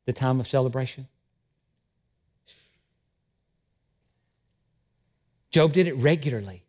the 0.05 0.13
time 0.13 0.39
of 0.39 0.47
celebration? 0.47 1.07
Job 5.49 5.73
did 5.73 5.88
it 5.88 5.93
regularly. 5.93 6.63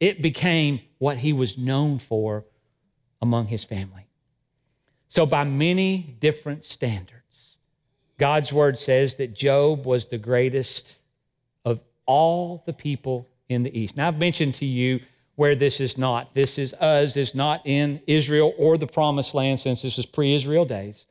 It 0.00 0.22
became 0.22 0.80
what 0.98 1.18
he 1.18 1.32
was 1.32 1.56
known 1.58 1.98
for 1.98 2.44
among 3.26 3.48
his 3.48 3.64
family. 3.64 4.06
So, 5.08 5.26
by 5.26 5.44
many 5.44 6.16
different 6.20 6.64
standards, 6.64 7.56
God's 8.18 8.52
word 8.52 8.78
says 8.78 9.16
that 9.16 9.34
Job 9.34 9.84
was 9.84 10.06
the 10.06 10.18
greatest 10.18 10.94
of 11.64 11.80
all 12.06 12.62
the 12.66 12.72
people 12.72 13.28
in 13.48 13.62
the 13.62 13.78
East. 13.78 13.96
Now, 13.96 14.08
I've 14.08 14.18
mentioned 14.18 14.54
to 14.56 14.66
you 14.66 15.00
where 15.34 15.56
this 15.56 15.80
is 15.80 15.98
not. 15.98 16.34
This 16.34 16.58
is 16.58 16.72
us, 16.74 17.16
is 17.16 17.34
not 17.34 17.60
in 17.64 18.00
Israel 18.06 18.54
or 18.58 18.78
the 18.78 18.86
promised 18.86 19.34
land 19.34 19.60
since 19.60 19.82
this 19.82 19.98
is 19.98 20.06
pre 20.06 20.34
Israel 20.34 20.64
days. 20.64 21.06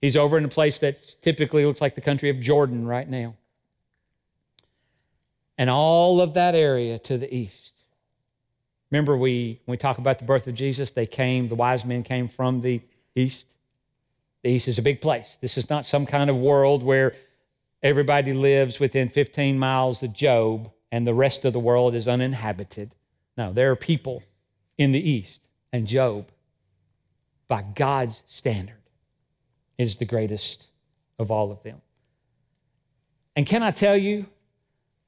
He's 0.00 0.16
over 0.16 0.38
in 0.38 0.44
a 0.44 0.48
place 0.48 0.78
that 0.78 1.16
typically 1.22 1.64
looks 1.66 1.80
like 1.80 1.94
the 1.94 2.00
country 2.00 2.30
of 2.30 2.40
Jordan 2.40 2.86
right 2.86 3.08
now. 3.08 3.34
And 5.58 5.68
all 5.68 6.20
of 6.20 6.34
that 6.34 6.54
area 6.54 6.98
to 7.00 7.18
the 7.18 7.32
east. 7.32 7.72
Remember, 8.92 9.16
we, 9.16 9.58
when 9.64 9.72
we 9.72 9.78
talk 9.78 9.96
about 9.96 10.18
the 10.18 10.26
birth 10.26 10.46
of 10.46 10.54
Jesus, 10.54 10.90
they 10.90 11.06
came, 11.06 11.48
the 11.48 11.54
wise 11.54 11.82
men 11.82 12.02
came 12.02 12.28
from 12.28 12.60
the 12.60 12.82
east. 13.16 13.46
The 14.42 14.50
east 14.50 14.68
is 14.68 14.78
a 14.78 14.82
big 14.82 15.00
place. 15.00 15.38
This 15.40 15.56
is 15.56 15.70
not 15.70 15.86
some 15.86 16.04
kind 16.04 16.28
of 16.28 16.36
world 16.36 16.82
where 16.82 17.14
everybody 17.82 18.34
lives 18.34 18.78
within 18.78 19.08
15 19.08 19.58
miles 19.58 20.02
of 20.02 20.12
Job 20.12 20.70
and 20.92 21.06
the 21.06 21.14
rest 21.14 21.46
of 21.46 21.54
the 21.54 21.58
world 21.58 21.94
is 21.94 22.06
uninhabited. 22.06 22.94
No, 23.38 23.54
there 23.54 23.70
are 23.70 23.76
people 23.76 24.22
in 24.76 24.92
the 24.92 25.10
east, 25.10 25.40
and 25.72 25.86
Job, 25.86 26.28
by 27.48 27.62
God's 27.62 28.22
standard, 28.26 28.82
is 29.78 29.96
the 29.96 30.04
greatest 30.04 30.66
of 31.18 31.30
all 31.30 31.50
of 31.50 31.62
them. 31.62 31.80
And 33.36 33.46
can 33.46 33.62
I 33.62 33.70
tell 33.70 33.96
you 33.96 34.26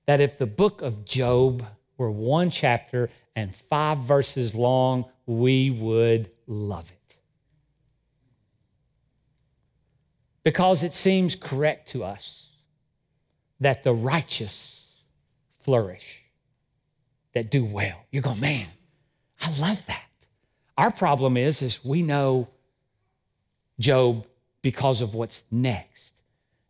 that 0.06 0.22
if 0.22 0.38
the 0.38 0.46
book 0.46 0.80
of 0.80 1.04
Job 1.04 1.64
were 1.98 2.10
one 2.10 2.48
chapter 2.50 3.10
and 3.36 3.54
five 3.54 3.98
verses 3.98 4.54
long, 4.54 5.06
we 5.26 5.70
would 5.70 6.30
love 6.46 6.90
it. 6.90 7.16
Because 10.42 10.82
it 10.82 10.92
seems 10.92 11.34
correct 11.34 11.88
to 11.90 12.04
us 12.04 12.46
that 13.60 13.82
the 13.82 13.92
righteous 13.92 14.86
flourish, 15.60 16.22
that 17.32 17.50
do 17.50 17.64
well. 17.64 17.96
You 18.10 18.20
go, 18.20 18.34
man, 18.34 18.68
I 19.40 19.50
love 19.58 19.80
that. 19.86 20.02
Our 20.76 20.90
problem 20.90 21.36
is, 21.36 21.62
is 21.62 21.84
we 21.84 22.02
know 22.02 22.48
Job 23.78 24.26
because 24.62 25.00
of 25.00 25.14
what's 25.14 25.42
next. 25.50 26.12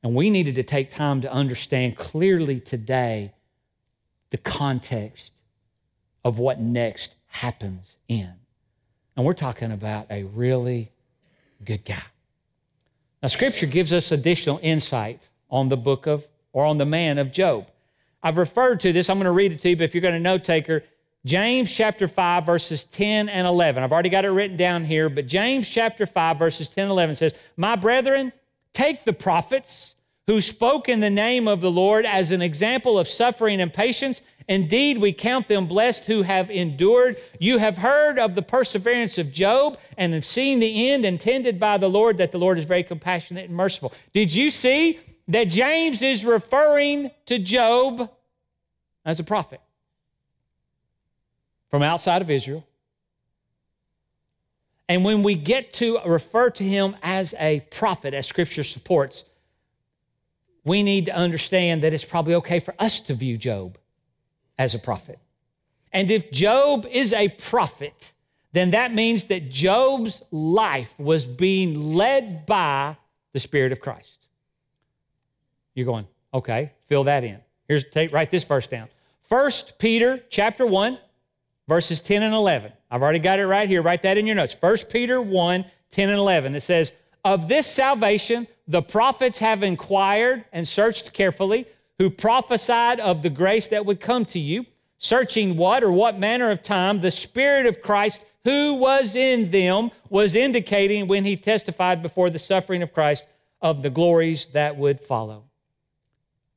And 0.02 0.14
we 0.14 0.30
needed 0.30 0.54
to 0.56 0.62
take 0.62 0.90
time 0.90 1.22
to 1.22 1.32
understand 1.32 1.96
clearly 1.96 2.60
today 2.60 3.32
the 4.30 4.38
context 4.38 5.32
of 6.24 6.38
what 6.38 6.60
next 6.60 7.14
happens 7.26 7.96
in. 8.08 8.32
And 9.16 9.24
we're 9.24 9.34
talking 9.34 9.72
about 9.72 10.06
a 10.10 10.24
really 10.24 10.90
good 11.64 11.84
guy. 11.84 12.02
Now, 13.22 13.28
Scripture 13.28 13.66
gives 13.66 13.92
us 13.92 14.12
additional 14.12 14.58
insight 14.62 15.28
on 15.50 15.68
the 15.68 15.76
book 15.76 16.06
of, 16.06 16.26
or 16.52 16.64
on 16.64 16.78
the 16.78 16.86
man 16.86 17.18
of 17.18 17.32
Job. 17.32 17.66
I've 18.22 18.38
referred 18.38 18.80
to 18.80 18.92
this, 18.92 19.08
I'm 19.08 19.18
going 19.18 19.26
to 19.26 19.30
read 19.30 19.52
it 19.52 19.60
to 19.60 19.70
you, 19.70 19.76
but 19.76 19.84
if 19.84 19.94
you're 19.94 20.02
going 20.02 20.14
to 20.14 20.20
note 20.20 20.44
taker, 20.44 20.82
James 21.24 21.72
chapter 21.72 22.06
5, 22.06 22.44
verses 22.44 22.84
10 22.84 23.28
and 23.28 23.46
11. 23.46 23.82
I've 23.82 23.92
already 23.92 24.10
got 24.10 24.24
it 24.24 24.30
written 24.30 24.56
down 24.56 24.84
here, 24.84 25.08
but 25.08 25.26
James 25.26 25.68
chapter 25.68 26.04
5, 26.06 26.38
verses 26.38 26.68
10 26.68 26.84
and 26.84 26.90
11 26.90 27.16
says, 27.16 27.32
My 27.56 27.76
brethren, 27.76 28.32
take 28.72 29.04
the 29.04 29.12
prophets 29.12 29.94
who 30.26 30.40
spoke 30.40 30.88
in 30.88 31.00
the 31.00 31.10
name 31.10 31.46
of 31.46 31.60
the 31.60 31.70
Lord 31.70 32.06
as 32.06 32.30
an 32.30 32.42
example 32.42 32.98
of 32.98 33.08
suffering 33.08 33.60
and 33.60 33.72
patience. 33.72 34.22
Indeed, 34.48 34.98
we 34.98 35.12
count 35.12 35.48
them 35.48 35.66
blessed 35.66 36.04
who 36.04 36.22
have 36.22 36.50
endured. 36.50 37.16
You 37.38 37.58
have 37.58 37.78
heard 37.78 38.18
of 38.18 38.34
the 38.34 38.42
perseverance 38.42 39.18
of 39.18 39.32
Job 39.32 39.78
and 39.98 40.14
have 40.14 40.24
seen 40.24 40.60
the 40.60 40.90
end 40.90 41.04
intended 41.04 41.60
by 41.60 41.78
the 41.78 41.88
Lord, 41.88 42.18
that 42.18 42.32
the 42.32 42.38
Lord 42.38 42.58
is 42.58 42.64
very 42.64 42.82
compassionate 42.82 43.48
and 43.48 43.56
merciful. 43.56 43.92
Did 44.12 44.34
you 44.34 44.50
see 44.50 45.00
that 45.28 45.44
James 45.44 46.02
is 46.02 46.24
referring 46.24 47.10
to 47.26 47.38
Job 47.38 48.10
as 49.04 49.20
a 49.20 49.24
prophet? 49.24 49.60
from 51.74 51.82
outside 51.82 52.22
of 52.22 52.30
Israel 52.30 52.64
And 54.88 55.04
when 55.04 55.24
we 55.24 55.34
get 55.34 55.72
to 55.72 55.98
refer 56.06 56.50
to 56.50 56.62
him 56.62 56.94
as 57.02 57.34
a 57.36 57.66
prophet, 57.68 58.14
as 58.14 58.28
scripture 58.28 58.62
supports, 58.62 59.24
we 60.64 60.82
need 60.82 61.06
to 61.06 61.14
understand 61.14 61.82
that 61.82 61.92
it's 61.92 62.04
probably 62.04 62.34
okay 62.36 62.60
for 62.60 62.74
us 62.78 63.00
to 63.00 63.14
view 63.14 63.36
Job 63.36 63.78
as 64.58 64.74
a 64.74 64.78
prophet. 64.78 65.18
And 65.92 66.10
if 66.10 66.30
Job 66.30 66.86
is 66.90 67.12
a 67.12 67.28
prophet, 67.28 68.12
then 68.52 68.70
that 68.70 68.94
means 68.94 69.26
that 69.26 69.50
Job's 69.50 70.22
life 70.30 70.94
was 70.98 71.24
being 71.24 71.94
led 71.94 72.46
by 72.46 72.96
the 73.32 73.40
Spirit 73.40 73.72
of 73.72 73.80
Christ. 73.80 74.18
You're 75.74 75.86
going, 75.86 76.06
okay, 76.32 76.72
fill 76.88 77.04
that 77.04 77.24
in. 77.24 77.38
Here's 77.68 77.84
take 77.84 78.12
write 78.12 78.30
this 78.30 78.44
verse 78.44 78.66
down. 78.66 78.88
First 79.28 79.78
Peter 79.78 80.22
chapter 80.30 80.66
1, 80.66 80.98
verses 81.66 82.00
10 82.00 82.22
and 82.22 82.34
11. 82.34 82.72
I've 82.90 83.02
already 83.02 83.18
got 83.18 83.38
it 83.38 83.46
right 83.46 83.68
here. 83.68 83.82
Write 83.82 84.02
that 84.02 84.18
in 84.18 84.26
your 84.26 84.36
notes. 84.36 84.54
First 84.54 84.88
Peter 84.88 85.20
1, 85.20 85.64
10 85.90 86.08
and 86.08 86.18
11. 86.18 86.54
It 86.54 86.62
says, 86.62 86.92
Of 87.24 87.48
this 87.48 87.66
salvation 87.66 88.46
the 88.66 88.82
prophets 88.82 89.38
have 89.38 89.62
inquired 89.62 90.44
and 90.52 90.66
searched 90.66 91.12
carefully, 91.12 91.66
who 91.98 92.10
prophesied 92.10 92.98
of 93.00 93.22
the 93.22 93.30
grace 93.30 93.68
that 93.68 93.84
would 93.86 94.00
come 94.00 94.24
to 94.26 94.38
you, 94.38 94.64
searching 94.98 95.56
what 95.56 95.84
or 95.84 95.92
what 95.92 96.18
manner 96.18 96.50
of 96.50 96.62
time 96.62 97.00
the 97.00 97.10
Spirit 97.10 97.66
of 97.66 97.82
Christ 97.82 98.20
who 98.44 98.74
was 98.74 99.16
in 99.16 99.50
them 99.50 99.90
was 100.10 100.34
indicating 100.34 101.08
when 101.08 101.24
he 101.24 101.36
testified 101.36 102.02
before 102.02 102.30
the 102.30 102.38
suffering 102.38 102.82
of 102.82 102.92
Christ 102.92 103.26
of 103.62 103.82
the 103.82 103.90
glories 103.90 104.46
that 104.52 104.76
would 104.76 105.00
follow. 105.00 105.44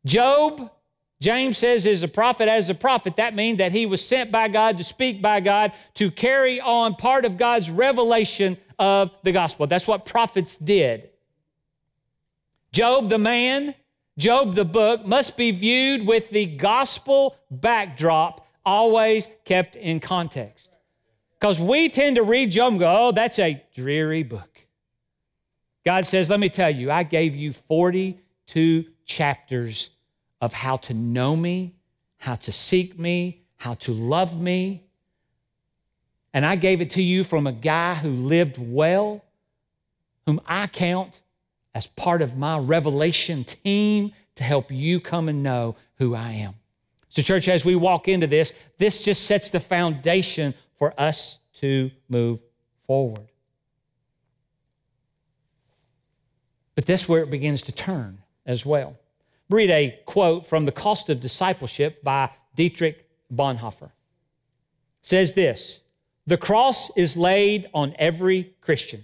Job, 0.05 0.69
James 1.19 1.57
says, 1.57 1.85
is 1.85 2.03
a 2.03 2.07
prophet. 2.07 2.47
As 2.47 2.69
a 2.69 2.75
prophet, 2.75 3.15
that 3.15 3.35
means 3.35 3.57
that 3.57 3.71
he 3.71 3.85
was 3.85 4.05
sent 4.05 4.31
by 4.31 4.47
God 4.47 4.77
to 4.77 4.83
speak 4.83 5.21
by 5.21 5.39
God 5.39 5.71
to 5.95 6.11
carry 6.11 6.61
on 6.61 6.95
part 6.95 7.25
of 7.25 7.37
God's 7.37 7.69
revelation 7.69 8.57
of 8.77 9.11
the 9.23 9.31
gospel. 9.31 9.65
That's 9.65 9.87
what 9.87 10.05
prophets 10.05 10.57
did. 10.57 11.09
Job, 12.71 13.09
the 13.09 13.17
man, 13.17 13.73
Job, 14.17 14.53
the 14.53 14.65
book, 14.65 15.05
must 15.05 15.35
be 15.37 15.51
viewed 15.51 16.05
with 16.05 16.29
the 16.29 16.45
gospel 16.45 17.35
backdrop 17.49 18.45
always 18.63 19.27
kept 19.45 19.75
in 19.75 19.99
context. 19.99 20.69
Because 21.39 21.59
we 21.59 21.89
tend 21.89 22.17
to 22.17 22.23
read 22.23 22.51
Job 22.51 22.73
and 22.73 22.79
go, 22.79 23.07
oh, 23.07 23.11
that's 23.11 23.39
a 23.39 23.63
dreary 23.73 24.23
book. 24.23 24.49
God 25.85 26.05
says, 26.05 26.29
let 26.29 26.39
me 26.39 26.49
tell 26.49 26.69
you, 26.69 26.91
I 26.91 27.03
gave 27.03 27.35
you 27.35 27.53
42 27.53 28.85
chapters 29.05 29.89
of 30.41 30.53
how 30.53 30.77
to 30.77 30.93
know 30.93 31.35
me, 31.35 31.75
how 32.17 32.35
to 32.35 32.51
seek 32.51 32.97
me, 32.97 33.43
how 33.57 33.73
to 33.75 33.93
love 33.93 34.39
me. 34.39 34.83
And 36.33 36.45
I 36.45 36.55
gave 36.55 36.81
it 36.81 36.91
to 36.91 37.01
you 37.01 37.23
from 37.23 37.47
a 37.47 37.51
guy 37.51 37.95
who 37.95 38.09
lived 38.09 38.57
well, 38.59 39.23
whom 40.25 40.39
I 40.45 40.67
count 40.67 41.21
as 41.73 41.87
part 41.87 42.21
of 42.21 42.37
my 42.37 42.57
revelation 42.57 43.43
team 43.43 44.11
to 44.35 44.43
help 44.43 44.71
you 44.71 44.99
come 44.99 45.29
and 45.29 45.41
know 45.41 45.75
who 45.97 46.15
I 46.15 46.31
am. 46.31 46.53
So, 47.09 47.21
church, 47.21 47.47
as 47.47 47.65
we 47.65 47.75
walk 47.75 48.07
into 48.07 48.27
this, 48.27 48.53
this 48.77 49.01
just 49.01 49.23
sets 49.25 49.49
the 49.49 49.59
foundation 49.59 50.53
for 50.77 50.93
us 50.99 51.39
to 51.55 51.89
move 52.09 52.39
forward. 52.85 53.27
But 56.75 56.85
that's 56.85 57.09
where 57.09 57.23
it 57.23 57.31
begins 57.31 57.63
to 57.63 57.71
turn 57.71 58.19
as 58.45 58.65
well. 58.65 58.95
Read 59.49 59.69
a 59.69 59.99
quote 60.05 60.45
from 60.45 60.65
The 60.65 60.71
Cost 60.71 61.09
of 61.09 61.21
Discipleship 61.21 62.03
by 62.03 62.29
Dietrich 62.55 63.09
Bonhoeffer. 63.33 63.85
It 63.85 63.91
says 65.01 65.33
this 65.33 65.79
The 66.25 66.37
cross 66.37 66.91
is 66.97 67.15
laid 67.15 67.69
on 67.73 67.95
every 67.97 68.53
Christian. 68.61 69.03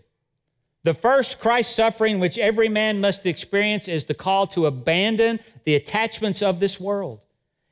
The 0.83 0.93
first 0.93 1.39
Christ 1.39 1.75
suffering 1.75 2.19
which 2.19 2.37
every 2.37 2.67
man 2.67 2.99
must 2.99 3.25
experience 3.25 3.87
is 3.87 4.03
the 4.03 4.13
call 4.13 4.47
to 4.47 4.65
abandon 4.65 5.39
the 5.63 5.75
attachments 5.75 6.41
of 6.41 6.59
this 6.59 6.77
world. 6.77 7.23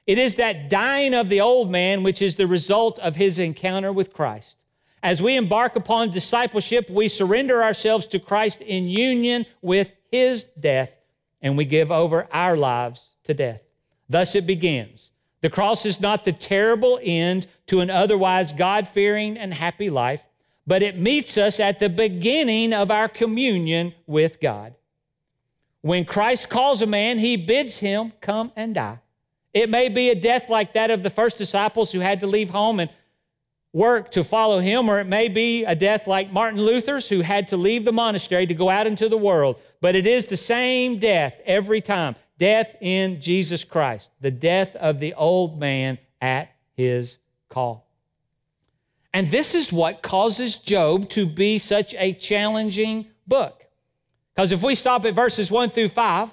It 0.07 0.17
is 0.17 0.35
that 0.35 0.69
dying 0.69 1.13
of 1.13 1.27
the 1.27 1.41
old 1.41 1.69
man 1.69 2.03
which 2.03 2.21
is 2.21 2.35
the 2.35 2.47
result 2.47 2.99
of 2.99 3.17
his 3.17 3.37
encounter 3.37 3.91
with 3.91 4.13
Christ. 4.13 4.55
As 5.03 5.21
we 5.21 5.35
embark 5.35 5.75
upon 5.75 6.11
discipleship, 6.11 6.89
we 6.89 7.07
surrender 7.07 7.63
ourselves 7.63 8.05
to 8.07 8.19
Christ 8.19 8.61
in 8.61 8.87
union 8.87 9.45
with 9.61 9.89
his 10.11 10.45
death, 10.59 10.91
and 11.41 11.57
we 11.57 11.65
give 11.65 11.91
over 11.91 12.27
our 12.31 12.55
lives 12.55 13.07
to 13.23 13.33
death. 13.33 13.61
Thus 14.09 14.35
it 14.35 14.45
begins. 14.45 15.09
The 15.41 15.49
cross 15.49 15.85
is 15.85 15.99
not 15.99 16.23
the 16.23 16.31
terrible 16.31 16.99
end 17.01 17.47
to 17.67 17.79
an 17.79 17.89
otherwise 17.89 18.51
God 18.51 18.87
fearing 18.87 19.37
and 19.37 19.53
happy 19.53 19.89
life, 19.89 20.23
but 20.67 20.83
it 20.83 20.99
meets 20.99 21.37
us 21.37 21.59
at 21.59 21.79
the 21.79 21.89
beginning 21.89 22.73
of 22.73 22.91
our 22.91 23.09
communion 23.09 23.93
with 24.05 24.39
God. 24.39 24.75
When 25.81 26.05
Christ 26.05 26.49
calls 26.49 26.83
a 26.83 26.85
man, 26.85 27.17
he 27.17 27.37
bids 27.37 27.79
him 27.79 28.13
come 28.21 28.51
and 28.55 28.75
die. 28.75 28.99
It 29.53 29.69
may 29.69 29.89
be 29.89 30.09
a 30.09 30.15
death 30.15 30.49
like 30.49 30.73
that 30.73 30.91
of 30.91 31.03
the 31.03 31.09
first 31.09 31.37
disciples 31.37 31.91
who 31.91 31.99
had 31.99 32.19
to 32.19 32.27
leave 32.27 32.51
home 32.51 32.79
and 32.79 32.89
work 33.73 34.11
to 34.11 34.23
follow 34.23 34.59
him, 34.59 34.89
or 34.89 34.99
it 34.99 35.07
may 35.07 35.27
be 35.27 35.63
a 35.63 35.75
death 35.75 36.07
like 36.07 36.31
Martin 36.31 36.59
Luther's 36.59 37.07
who 37.07 37.21
had 37.21 37.47
to 37.49 37.57
leave 37.57 37.85
the 37.85 37.91
monastery 37.91 38.45
to 38.45 38.53
go 38.53 38.69
out 38.69 38.87
into 38.87 39.07
the 39.07 39.17
world. 39.17 39.59
But 39.79 39.95
it 39.95 40.05
is 40.05 40.27
the 40.27 40.37
same 40.37 40.99
death 40.99 41.33
every 41.45 41.81
time 41.81 42.15
death 42.37 42.75
in 42.81 43.21
Jesus 43.21 43.63
Christ, 43.63 44.09
the 44.19 44.31
death 44.31 44.75
of 44.75 44.99
the 44.99 45.13
old 45.13 45.59
man 45.59 45.99
at 46.21 46.49
his 46.73 47.17
call. 47.49 47.87
And 49.13 49.29
this 49.29 49.53
is 49.53 49.71
what 49.71 50.01
causes 50.01 50.57
Job 50.57 51.09
to 51.09 51.27
be 51.27 51.59
such 51.59 51.93
a 51.93 52.13
challenging 52.13 53.05
book. 53.27 53.63
Because 54.33 54.51
if 54.51 54.63
we 54.63 54.73
stop 54.73 55.05
at 55.05 55.13
verses 55.13 55.51
1 55.51 55.69
through 55.69 55.89
5, 55.89 56.29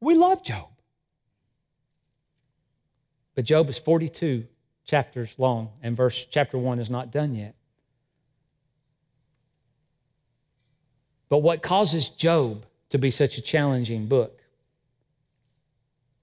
we 0.00 0.14
love 0.14 0.44
Job. 0.44 0.68
But 3.34 3.44
Job 3.44 3.68
is 3.68 3.78
42 3.78 4.46
chapters 4.92 5.34
long, 5.38 5.70
and 5.82 5.96
verse 5.96 6.26
chapter 6.30 6.58
1 6.58 6.78
is 6.78 6.90
not 6.90 7.10
done 7.10 7.34
yet. 7.34 7.54
But 11.30 11.38
what 11.38 11.62
causes 11.62 12.10
Job 12.10 12.66
to 12.90 12.98
be 12.98 13.10
such 13.10 13.38
a 13.38 13.40
challenging 13.40 14.06
book 14.06 14.38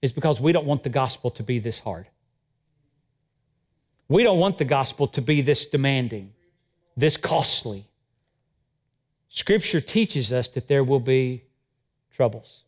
is 0.03 0.11
because 0.11 0.39
we 0.39 0.51
don't 0.51 0.67
want 0.67 0.83
the 0.83 0.89
gospel 0.89 1.31
to 1.31 1.41
be 1.41 1.57
this 1.57 1.79
hard. 1.79 2.05
We 4.07 4.21
don't 4.21 4.37
want 4.37 4.59
the 4.59 4.65
gospel 4.65 5.07
to 5.07 5.21
be 5.23 5.41
this 5.41 5.65
demanding, 5.65 6.31
this 6.95 7.17
costly. 7.17 7.87
Scripture 9.29 9.81
teaches 9.81 10.31
us 10.31 10.47
that 10.49 10.67
there 10.67 10.83
will 10.83 10.99
be 10.99 11.43
troubles. 12.11 12.65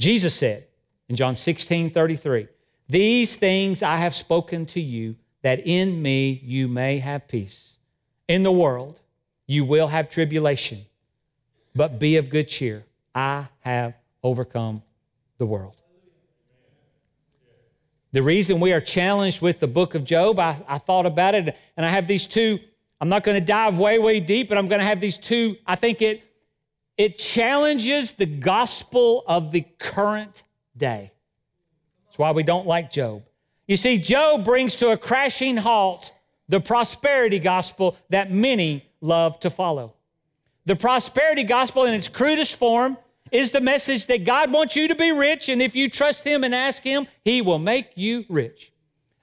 Jesus 0.00 0.34
said 0.34 0.66
in 1.08 1.14
John 1.14 1.36
16 1.36 1.92
33, 1.92 2.48
these 2.88 3.36
things 3.36 3.84
I 3.84 3.98
have 3.98 4.16
spoken 4.16 4.66
to 4.66 4.80
you, 4.80 5.14
that 5.42 5.66
in 5.66 6.00
me 6.00 6.40
you 6.44 6.68
may 6.68 6.98
have 6.98 7.28
peace. 7.28 7.74
In 8.26 8.42
the 8.42 8.52
world 8.52 9.00
you 9.46 9.64
will 9.64 9.88
have 9.88 10.10
tribulation, 10.10 10.84
but 11.74 11.98
be 11.98 12.16
of 12.16 12.28
good 12.28 12.48
cheer. 12.48 12.84
I 13.14 13.48
have 13.60 13.94
overcome 14.22 14.82
the 15.38 15.46
world. 15.46 15.74
The 18.12 18.22
reason 18.22 18.58
we 18.60 18.72
are 18.72 18.80
challenged 18.80 19.42
with 19.42 19.60
the 19.60 19.66
book 19.66 19.94
of 19.94 20.04
Job, 20.04 20.38
I, 20.38 20.56
I 20.66 20.78
thought 20.78 21.06
about 21.06 21.34
it, 21.34 21.56
and 21.76 21.84
I 21.84 21.90
have 21.90 22.06
these 22.06 22.26
two. 22.26 22.58
I'm 23.00 23.08
not 23.08 23.22
going 23.22 23.34
to 23.38 23.44
dive 23.44 23.78
way, 23.78 23.98
way 23.98 24.18
deep, 24.18 24.48
but 24.48 24.58
I'm 24.58 24.66
going 24.66 24.80
to 24.80 24.86
have 24.86 25.00
these 25.00 25.18
two. 25.18 25.56
I 25.66 25.76
think 25.76 26.00
it, 26.00 26.22
it 26.96 27.18
challenges 27.18 28.12
the 28.12 28.26
gospel 28.26 29.24
of 29.26 29.52
the 29.52 29.60
current 29.78 30.42
day. 30.76 31.12
That's 32.06 32.18
why 32.18 32.32
we 32.32 32.42
don't 32.42 32.66
like 32.66 32.90
Job. 32.90 33.22
You 33.68 33.76
see, 33.76 33.98
Job 33.98 34.44
brings 34.44 34.74
to 34.76 34.90
a 34.90 34.96
crashing 34.96 35.56
halt 35.56 36.10
the 36.48 36.58
prosperity 36.58 37.38
gospel 37.38 37.96
that 38.08 38.32
many 38.32 38.84
love 39.02 39.38
to 39.40 39.50
follow. 39.50 39.92
The 40.64 40.74
prosperity 40.74 41.44
gospel, 41.44 41.84
in 41.84 41.94
its 41.94 42.08
crudest 42.08 42.56
form, 42.56 42.96
is 43.30 43.50
the 43.50 43.60
message 43.60 44.06
that 44.06 44.24
God 44.24 44.50
wants 44.50 44.74
you 44.74 44.88
to 44.88 44.94
be 44.94 45.12
rich, 45.12 45.50
and 45.50 45.60
if 45.60 45.76
you 45.76 45.90
trust 45.90 46.24
Him 46.24 46.44
and 46.44 46.54
ask 46.54 46.82
Him, 46.82 47.06
He 47.24 47.42
will 47.42 47.58
make 47.58 47.90
you 47.94 48.24
rich. 48.30 48.72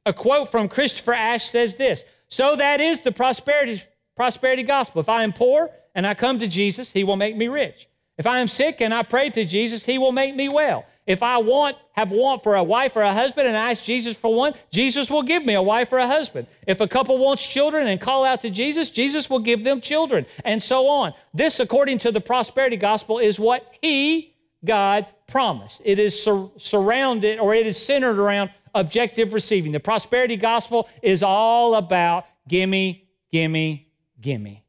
A 0.05 0.13
quote 0.13 0.51
from 0.51 0.69
Christopher 0.69 1.13
Ash 1.13 1.49
says 1.49 1.75
this 1.75 2.05
So 2.29 2.55
that 2.55 2.79
is 2.79 3.01
the 3.01 3.11
prosperity, 3.11 3.81
prosperity 4.15 4.63
gospel. 4.63 5.01
If 5.01 5.09
I 5.09 5.23
am 5.23 5.33
poor 5.33 5.71
and 5.95 6.05
I 6.05 6.13
come 6.13 6.37
to 6.39 6.47
Jesus, 6.47 6.91
He 6.91 7.03
will 7.03 7.15
make 7.15 7.35
me 7.35 7.47
rich. 7.47 7.89
If 8.19 8.27
I 8.27 8.39
am 8.39 8.47
sick 8.47 8.79
and 8.79 8.93
I 8.93 9.01
pray 9.01 9.31
to 9.31 9.43
Jesus, 9.43 9.85
He 9.85 9.97
will 9.97 10.11
make 10.11 10.35
me 10.35 10.49
well. 10.49 10.85
If 11.07 11.21
I 11.21 11.37
want, 11.37 11.77
have 11.91 12.09
want 12.09 12.41
for 12.41 12.55
a 12.55 12.63
wife 12.63 12.95
or 12.95 13.03
a 13.03 13.13
husband 13.13 13.47
and 13.47 13.55
I 13.55 13.71
ask 13.71 13.83
Jesus 13.83 14.17
for 14.17 14.33
one, 14.33 14.55
Jesus 14.71 15.09
will 15.09 15.21
give 15.21 15.45
me 15.45 15.53
a 15.53 15.61
wife 15.61 15.91
or 15.91 15.99
a 15.99 16.07
husband. 16.07 16.47
If 16.65 16.81
a 16.81 16.87
couple 16.87 17.19
wants 17.19 17.45
children 17.45 17.87
and 17.87 18.01
call 18.01 18.23
out 18.25 18.41
to 18.41 18.49
Jesus, 18.49 18.89
Jesus 18.89 19.29
will 19.29 19.39
give 19.39 19.63
them 19.63 19.81
children, 19.81 20.25
and 20.43 20.61
so 20.61 20.87
on. 20.87 21.13
This, 21.33 21.59
according 21.59 21.99
to 21.99 22.11
the 22.11 22.21
prosperity 22.21 22.75
gospel, 22.75 23.19
is 23.19 23.39
what 23.39 23.71
He, 23.81 24.33
God, 24.63 25.05
promised. 25.27 25.83
It 25.85 25.99
is 25.99 26.21
sur- 26.21 26.49
surrounded 26.57 27.37
or 27.37 27.53
it 27.53 27.67
is 27.67 27.77
centered 27.77 28.17
around 28.17 28.49
objective 28.73 29.31
receiving. 29.31 29.71
The 29.71 29.79
prosperity 29.79 30.37
gospel 30.37 30.89
is 31.03 31.21
all 31.21 31.75
about 31.75 32.25
gimme, 32.47 33.07
gimme, 33.31 33.87
gimme. 34.21 34.63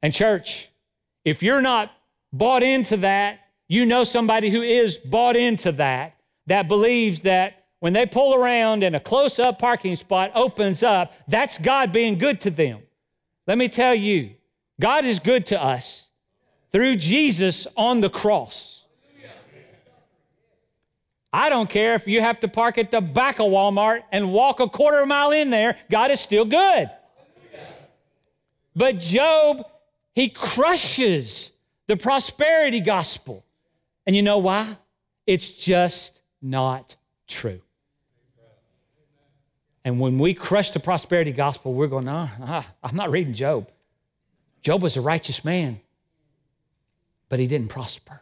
And, 0.00 0.14
church, 0.14 0.68
if 1.24 1.42
you're 1.42 1.60
not 1.60 1.90
bought 2.36 2.62
into 2.62 2.96
that, 2.98 3.40
you 3.68 3.86
know 3.86 4.04
somebody 4.04 4.50
who 4.50 4.62
is 4.62 4.96
bought 4.96 5.36
into 5.36 5.72
that, 5.72 6.16
that 6.46 6.68
believes 6.68 7.20
that 7.20 7.66
when 7.80 7.92
they 7.92 8.06
pull 8.06 8.34
around 8.34 8.82
and 8.84 8.96
a 8.96 9.00
close 9.00 9.38
up 9.38 9.58
parking 9.58 9.96
spot 9.96 10.32
opens 10.34 10.82
up, 10.82 11.12
that's 11.28 11.58
God 11.58 11.92
being 11.92 12.18
good 12.18 12.40
to 12.42 12.50
them. 12.50 12.80
Let 13.46 13.58
me 13.58 13.68
tell 13.68 13.94
you, 13.94 14.34
God 14.80 15.04
is 15.04 15.18
good 15.18 15.46
to 15.46 15.62
us 15.62 16.06
through 16.72 16.96
Jesus 16.96 17.66
on 17.76 18.00
the 18.00 18.10
cross. 18.10 18.84
I 21.32 21.50
don't 21.50 21.68
care 21.68 21.94
if 21.94 22.08
you 22.08 22.22
have 22.22 22.40
to 22.40 22.48
park 22.48 22.78
at 22.78 22.90
the 22.90 23.00
back 23.00 23.40
of 23.40 23.46
Walmart 23.50 24.04
and 24.10 24.32
walk 24.32 24.60
a 24.60 24.68
quarter 24.68 25.04
mile 25.04 25.32
in 25.32 25.50
there, 25.50 25.76
God 25.90 26.10
is 26.10 26.18
still 26.18 26.46
good. 26.46 26.90
But 28.74 28.98
Job, 28.98 29.66
he 30.14 30.30
crushes 30.30 31.50
the 31.86 31.96
prosperity 31.96 32.80
gospel. 32.80 33.44
And 34.06 34.14
you 34.14 34.22
know 34.22 34.38
why? 34.38 34.76
It's 35.26 35.48
just 35.48 36.20
not 36.40 36.96
true. 37.26 37.60
And 39.84 40.00
when 40.00 40.18
we 40.18 40.34
crush 40.34 40.70
the 40.70 40.80
prosperity 40.80 41.32
gospel, 41.32 41.72
we're 41.72 41.86
going, 41.86 42.06
nah, 42.06 42.28
nah, 42.38 42.64
I'm 42.82 42.96
not 42.96 43.10
reading 43.10 43.34
Job. 43.34 43.68
Job 44.62 44.82
was 44.82 44.96
a 44.96 45.00
righteous 45.00 45.44
man, 45.44 45.80
but 47.28 47.38
he 47.38 47.46
didn't 47.46 47.68
prosper. 47.68 48.20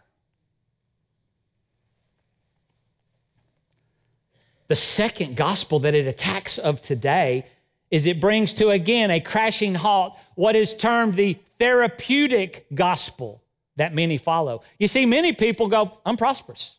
The 4.69 4.77
second 4.77 5.37
gospel 5.37 5.79
that 5.81 5.95
it 5.95 6.07
attacks 6.07 6.59
of 6.59 6.83
today 6.83 7.47
is 7.91 8.07
it 8.07 8.21
brings 8.21 8.53
to 8.55 8.71
again 8.71 9.11
a 9.11 9.21
crashing 9.21 9.75
halt 9.75 10.17
what 10.35 10.57
is 10.57 10.75
termed 10.75 11.15
the 11.15 11.39
therapeutic 11.59 12.67
gospel 12.75 13.41
that 13.77 13.95
many 13.95 14.19
follow. 14.19 14.63
You 14.79 14.89
see, 14.89 15.07
many 15.07 15.33
people 15.33 15.69
go, 15.69 15.99
I'm 16.07 16.17
prosperous. 16.17 16.77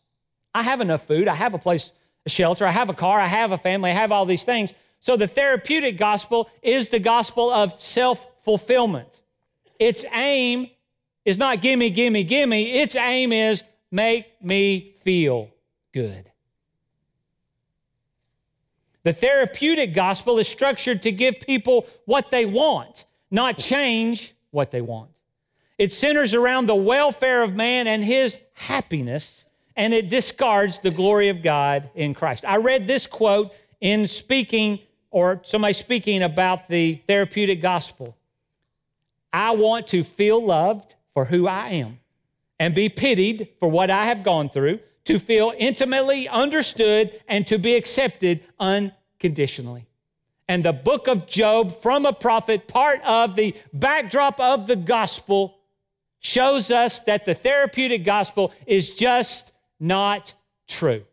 I 0.54 0.64
have 0.64 0.82
enough 0.82 1.06
food. 1.06 1.28
I 1.28 1.36
have 1.36 1.54
a 1.54 1.58
place, 1.58 1.92
a 2.26 2.30
shelter. 2.30 2.66
I 2.66 2.72
have 2.72 2.90
a 2.90 2.94
car. 2.94 3.20
I 3.20 3.28
have 3.28 3.52
a 3.52 3.58
family. 3.58 3.92
I 3.92 3.94
have 3.94 4.12
all 4.12 4.26
these 4.26 4.44
things. 4.44 4.74
So 5.02 5.18
the 5.18 5.28
therapeutic 5.28 5.98
gospel 5.98 6.50
is 6.64 6.90
the 6.90 7.00
gospel 7.00 7.52
of 7.52 7.80
self 7.80 8.26
fulfillment. 8.44 9.20
Its 9.80 10.06
aim 10.14 10.70
is 11.26 11.38
not 11.38 11.62
gimme, 11.62 11.90
gimme, 11.90 12.24
gimme. 12.24 12.80
Its 12.80 12.96
aim 12.96 13.34
is 13.34 13.64
make 13.92 14.42
me 14.42 14.96
feel 15.04 15.50
good. 15.94 16.32
The 19.04 19.14
therapeutic 19.14 19.94
gospel 19.94 20.40
is 20.40 20.48
structured 20.48 21.04
to 21.04 21.12
give 21.12 21.36
people 21.40 21.86
what 22.06 22.32
they 22.32 22.46
want, 22.46 23.06
not 23.30 23.58
change 23.60 24.34
what 24.50 24.72
they 24.72 24.82
want. 24.82 25.12
It 25.78 25.92
centers 25.92 26.34
around 26.34 26.68
the 26.68 26.76
welfare 26.76 27.44
of 27.44 27.54
man 27.54 27.88
and 27.88 28.04
his 28.04 28.38
happiness, 28.54 29.46
and 29.76 29.94
it 29.94 30.10
discards 30.10 30.80
the 30.80 30.92
glory 30.92 31.30
of 31.30 31.44
God 31.44 31.90
in 31.96 32.14
Christ. 32.14 32.46
I 32.46 32.58
read 32.58 32.88
this 32.88 33.06
quote 33.06 33.52
in 33.82 34.08
speaking, 34.08 34.80
or 35.12 35.42
somebody 35.44 35.74
speaking 35.74 36.24
about 36.24 36.70
the 36.70 37.02
therapeutic 37.08 37.62
gospel. 37.62 38.16
I 39.34 39.52
want 39.52 39.88
to 39.88 40.04
feel 40.04 40.44
loved 40.44 40.96
for 41.14 41.26
who 41.26 41.48
I 41.48 41.70
am 41.70 42.00
and 42.58 42.74
be 42.74 42.88
pitied 42.88 43.50
for 43.60 43.68
what 43.68 43.90
I 43.90 44.06
have 44.06 44.24
gone 44.24 44.50
through, 44.50 44.80
to 45.04 45.20
feel 45.20 45.54
intimately 45.58 46.28
understood 46.30 47.22
and 47.28 47.46
to 47.48 47.60
be 47.60 47.76
accepted 47.76 48.44
unconditionally. 48.60 49.86
And 50.48 50.64
the 50.64 50.74
book 50.74 51.08
of 51.08 51.28
Job, 51.28 51.82
from 51.82 52.06
a 52.06 52.14
prophet, 52.14 52.68
part 52.68 53.02
of 53.04 53.36
the 53.36 53.56
backdrop 53.74 54.40
of 54.40 54.68
the 54.68 54.76
gospel, 54.76 55.55
shows 56.26 56.72
us 56.72 56.98
that 57.00 57.24
the 57.24 57.36
therapeutic 57.36 58.04
gospel 58.04 58.52
is 58.66 58.96
just 58.96 59.52
not 59.80 60.34
true. 60.68 61.04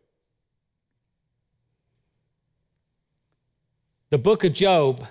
The 4.09 4.17
book 4.17 4.43
of 4.43 4.53
Job 4.53 5.05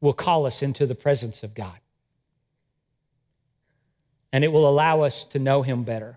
will 0.00 0.12
call 0.12 0.46
us 0.46 0.62
into 0.62 0.86
the 0.86 0.94
presence 0.94 1.42
of 1.42 1.54
God. 1.54 1.76
And 4.32 4.44
it 4.44 4.52
will 4.52 4.68
allow 4.68 5.00
us 5.00 5.24
to 5.24 5.40
know 5.40 5.62
Him 5.62 5.82
better. 5.82 6.16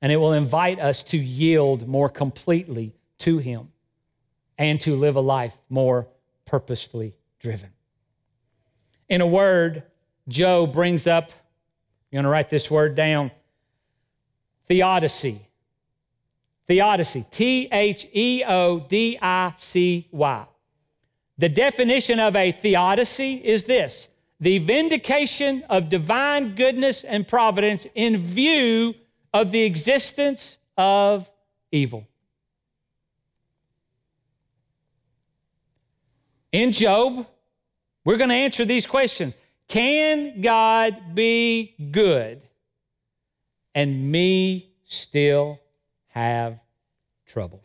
And 0.00 0.10
it 0.10 0.16
will 0.16 0.32
invite 0.32 0.80
us 0.80 1.02
to 1.04 1.18
yield 1.18 1.86
more 1.86 2.08
completely 2.08 2.94
to 3.18 3.36
Him 3.36 3.68
and 4.56 4.80
to 4.80 4.96
live 4.96 5.16
a 5.16 5.20
life 5.20 5.58
more 5.68 6.08
purposefully 6.46 7.18
driven. 7.38 7.68
In 9.10 9.20
a 9.20 9.26
word, 9.26 9.82
Job 10.26 10.72
brings 10.72 11.06
up 11.06 11.32
you're 12.10 12.18
going 12.18 12.24
to 12.24 12.30
write 12.30 12.50
this 12.50 12.70
word 12.70 12.94
down 12.94 13.30
theodicy. 14.68 15.40
Theodicy. 16.66 17.24
T 17.30 17.68
H 17.70 18.08
E 18.12 18.44
O 18.46 18.80
D 18.80 19.18
I 19.20 19.52
C 19.56 20.08
Y. 20.10 20.46
The 21.38 21.48
definition 21.48 22.20
of 22.20 22.36
a 22.36 22.52
theodicy 22.52 23.34
is 23.34 23.64
this 23.64 24.08
the 24.40 24.58
vindication 24.58 25.62
of 25.68 25.88
divine 25.88 26.54
goodness 26.54 27.04
and 27.04 27.28
providence 27.28 27.86
in 27.94 28.24
view 28.24 28.94
of 29.34 29.52
the 29.52 29.62
existence 29.62 30.56
of 30.76 31.30
evil. 31.70 32.06
In 36.52 36.72
Job, 36.72 37.26
we're 38.04 38.16
going 38.16 38.30
to 38.30 38.34
answer 38.34 38.64
these 38.64 38.86
questions. 38.86 39.34
Can 39.70 40.40
God 40.40 41.14
be 41.14 41.76
good 41.92 42.42
and 43.72 44.10
me 44.10 44.72
still 44.84 45.60
have 46.08 46.58
trouble? 47.24 47.62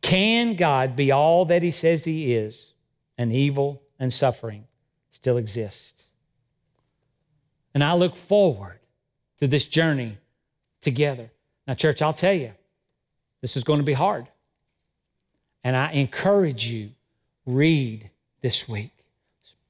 Can 0.00 0.56
God 0.56 0.96
be 0.96 1.12
all 1.12 1.44
that 1.44 1.62
He 1.62 1.70
says 1.70 2.04
He 2.04 2.34
is 2.34 2.72
and 3.18 3.34
evil 3.34 3.82
and 3.98 4.10
suffering 4.10 4.64
still 5.10 5.36
exist? 5.36 6.04
And 7.74 7.84
I 7.84 7.92
look 7.92 8.16
forward 8.16 8.80
to 9.40 9.46
this 9.46 9.66
journey 9.66 10.16
together. 10.80 11.30
Now, 11.66 11.74
church, 11.74 12.00
I'll 12.00 12.14
tell 12.14 12.32
you, 12.32 12.52
this 13.42 13.58
is 13.58 13.62
going 13.62 13.80
to 13.80 13.84
be 13.84 13.92
hard. 13.92 14.26
And 15.64 15.76
I 15.76 15.92
encourage 15.92 16.66
you 16.66 16.90
read 17.46 18.10
this 18.40 18.68
week, 18.68 18.92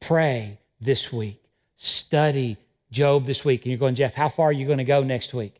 pray 0.01 0.59
this 0.81 1.13
week, 1.13 1.43
study 1.77 2.57
Job 2.91 3.27
this 3.27 3.45
week. 3.45 3.63
And 3.63 3.71
you're 3.71 3.79
going, 3.79 3.95
Jeff, 3.95 4.15
how 4.15 4.29
far 4.29 4.49
are 4.49 4.53
you 4.53 4.67
going 4.67 4.79
to 4.79 4.85
go 4.85 5.03
next 5.03 5.35
week? 5.35 5.55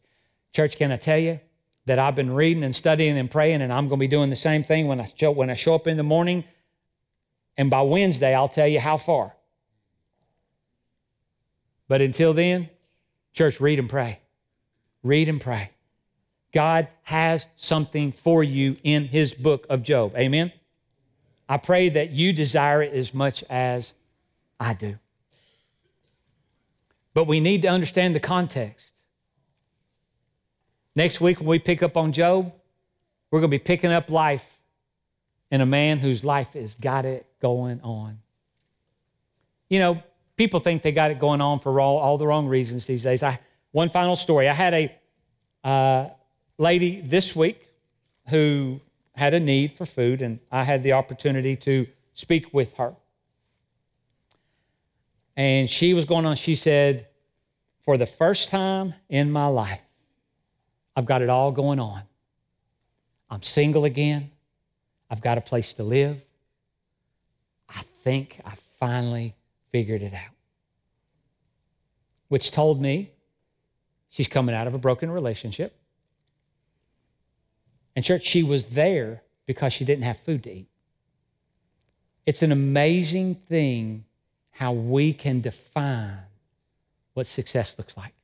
Church, 0.53 0.77
can 0.77 0.93
I 0.93 0.97
tell 0.97 1.19
you 1.19 1.41
that 1.87 1.99
I've 1.99 2.15
been 2.15 2.31
reading 2.31 2.63
and 2.63 2.75
studying 2.75 3.19
and 3.19 3.31
praying, 3.31 3.63
and 3.63 3.73
I'm 3.73 3.89
going 3.89 3.99
to 3.99 4.03
be 4.03 4.09
doing 4.09 4.31
the 4.31 4.37
same 4.37 4.63
thing 4.63 4.87
when 4.87 5.01
I 5.01 5.05
show, 5.05 5.31
when 5.31 5.51
I 5.51 5.55
show 5.55 5.75
up 5.75 5.87
in 5.87 5.97
the 5.97 6.03
morning. 6.03 6.45
And 7.57 7.71
by 7.71 7.83
Wednesday, 7.83 8.35
I'll 8.35 8.49
tell 8.49 8.69
you 8.69 8.81
how 8.81 8.97
far. 8.97 9.35
But 11.89 12.01
until 12.01 12.35
then, 12.35 12.71
church, 13.35 13.61
read 13.61 13.79
and 13.79 13.91
pray. 13.91 14.21
Read 15.03 15.29
and 15.29 15.41
pray. 15.41 15.71
God 16.53 16.89
has 17.03 17.47
something 17.57 18.13
for 18.13 18.45
you 18.45 18.77
in 18.85 19.07
his 19.07 19.33
book 19.33 19.67
of 19.71 19.83
Job. 19.83 20.15
Amen? 20.17 20.53
I 21.49 21.57
pray 21.57 21.89
that 21.91 22.11
you 22.11 22.33
desire 22.33 22.83
it 22.83 22.93
as 22.93 23.13
much 23.13 23.43
as 23.49 23.95
I 24.61 24.75
do. 24.75 24.97
But 27.15 27.27
we 27.27 27.41
need 27.41 27.63
to 27.63 27.69
understand 27.69 28.15
the 28.15 28.21
context. 28.21 28.87
Next 30.95 31.21
week, 31.21 31.41
when 31.41 31.49
we 31.49 31.59
pick 31.59 31.83
up 31.83 31.97
on 31.97 32.13
Job, 32.13 32.53
we're 33.31 33.41
going 33.41 33.51
to 33.51 33.59
be 33.59 33.63
picking 33.63 33.91
up 33.91 34.11
life 34.11 34.59
in 35.51 35.61
a 35.61 35.67
man 35.67 35.99
whose 35.99 36.23
life 36.23 36.53
has 36.53 36.75
got 36.75 37.05
it 37.05 37.27
going 37.41 37.81
on. 37.83 38.19
You 39.69 39.79
know, 39.79 40.03
people 40.37 40.61
think 40.61 40.83
they 40.83 40.93
got 40.93 41.11
it 41.11 41.19
going 41.19 41.41
on 41.41 41.61
for 41.61 41.81
all, 41.81 41.97
all 41.99 42.19
the 42.19 42.27
wrong 42.27 42.47
reasons 42.47 42.87
these 42.87 43.03
days. 43.03 43.23
I, 43.23 43.39
one 43.71 43.89
final 43.89 44.17
story. 44.17 44.49
I 44.49 44.55
had 44.55 44.75
a, 44.75 44.95
uh, 45.65 46.09
lady 46.59 47.01
this 47.01 47.35
week 47.35 47.69
who 48.29 48.81
had 49.15 49.35
a 49.35 49.41
need 49.41 49.77
for 49.77 49.87
food, 49.87 50.23
and 50.23 50.39
I 50.51 50.65
had 50.65 50.83
the 50.83 50.93
opportunity 50.93 51.57
to 51.57 51.87
speak 52.15 52.53
with 52.53 52.73
her. 52.75 52.95
And 55.37 55.69
she 55.69 55.95
was 55.95 56.05
going 56.05 56.27
on, 56.27 56.37
she 56.37 56.55
said, 56.55 57.09
For 57.81 57.97
the 57.97 58.07
first 58.07 58.49
time 58.49 58.95
in 59.09 59.31
my 59.31 59.47
life, 59.47 59.81
I've 60.97 61.07
got 61.07 61.23
it 61.23 61.29
all 61.29 61.53
going 61.53 61.79
on. 61.79 62.03
I'm 63.31 63.43
single 63.43 63.85
again. 63.85 64.31
I've 65.11 65.23
got 65.23 65.39
a 65.39 65.41
place 65.41 65.73
to 65.75 65.83
live. 65.83 66.21
I 67.69 67.83
think 68.03 68.41
I 68.45 68.55
finally 68.79 69.35
figured 69.71 70.03
it 70.03 70.13
out. 70.13 70.35
Which 72.29 72.51
told 72.51 72.81
me 72.81 73.11
she's 74.11 74.29
coming 74.29 74.55
out 74.55 74.67
of 74.67 74.75
a 74.75 74.79
broken 74.79 75.11
relationship. 75.11 75.75
And, 77.95 78.05
church, 78.05 78.25
she 78.25 78.43
was 78.43 78.67
there 78.67 79.23
because 79.47 79.73
she 79.73 79.85
didn't 79.85 80.05
have 80.05 80.19
food 80.21 80.45
to 80.45 80.53
eat. 80.53 80.69
It's 82.25 82.43
an 82.43 82.53
amazing 82.53 83.35
thing 83.35 84.05
how 84.51 84.73
we 84.73 85.13
can 85.13 85.41
define 85.41 86.19
what 87.15 87.27
success 87.27 87.77
looks 87.79 87.97
like 87.97 88.15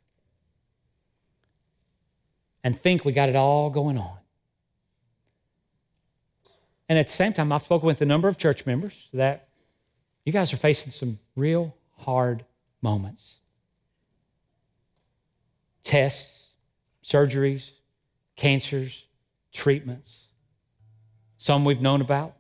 and 2.65 2.79
think 2.79 3.05
we 3.05 3.13
got 3.13 3.29
it 3.29 3.37
all 3.37 3.71
going 3.71 3.99
on. 3.99 4.19
And 6.89 6.99
at 6.99 7.09
the 7.09 7.13
same 7.13 7.33
time, 7.33 7.53
I've 7.53 7.63
spoken 7.63 7.87
with 7.87 8.01
a 8.01 8.07
number 8.07 8.29
of 8.29 8.39
church 8.39 8.65
members 8.65 9.09
that 9.13 9.49
you 10.25 10.33
guys 10.33 10.53
are 10.53 10.59
facing 10.59 10.91
some 10.93 11.19
real 11.37 11.75
hard 11.97 12.45
moments 12.83 13.35
tests, 15.83 16.49
surgeries, 17.03 17.71
cancers, 18.37 19.05
treatments. 19.53 20.25
Some 21.39 21.65
we've 21.65 21.81
known 21.81 22.01
about, 22.01 22.37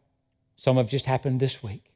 some 0.56 0.76
have 0.76 0.88
just 0.88 1.06
happened 1.06 1.40
this 1.40 1.62
week. 1.62 1.92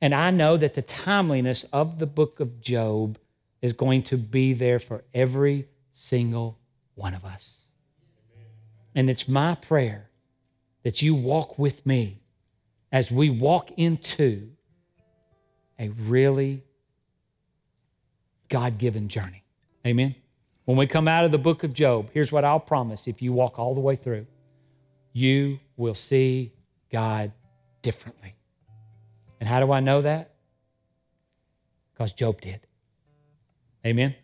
And 0.00 0.14
I 0.14 0.30
know 0.30 0.56
that 0.56 0.74
the 0.74 0.82
timeliness 0.82 1.64
of 1.72 1.98
the 1.98 2.06
book 2.06 2.40
of 2.40 2.60
Job 2.60 3.18
is 3.60 3.72
going 3.72 4.02
to 4.04 4.16
be 4.16 4.52
there 4.52 4.78
for 4.78 5.04
every 5.14 5.68
single 5.92 6.58
one 6.94 7.14
of 7.14 7.24
us. 7.24 7.58
And 8.94 9.08
it's 9.08 9.28
my 9.28 9.54
prayer 9.54 10.10
that 10.82 11.00
you 11.02 11.14
walk 11.14 11.58
with 11.58 11.86
me 11.86 12.20
as 12.90 13.10
we 13.10 13.30
walk 13.30 13.70
into 13.76 14.50
a 15.78 15.88
really 15.88 16.62
God 18.48 18.78
given 18.78 19.08
journey. 19.08 19.44
Amen. 19.86 20.14
When 20.64 20.76
we 20.76 20.86
come 20.86 21.08
out 21.08 21.24
of 21.24 21.32
the 21.32 21.38
book 21.38 21.64
of 21.64 21.72
Job, 21.72 22.10
here's 22.12 22.30
what 22.30 22.44
I'll 22.44 22.60
promise 22.60 23.06
if 23.06 23.22
you 23.22 23.32
walk 23.32 23.58
all 23.58 23.74
the 23.74 23.80
way 23.80 23.96
through 23.96 24.26
you 25.12 25.58
will 25.76 25.94
see 25.94 26.52
God 26.90 27.32
differently. 27.82 28.34
And 29.40 29.48
how 29.48 29.60
do 29.60 29.72
I 29.72 29.80
know 29.80 30.02
that? 30.02 30.34
Because 31.92 32.12
Job 32.12 32.40
did. 32.40 32.60
Amen. 33.84 34.14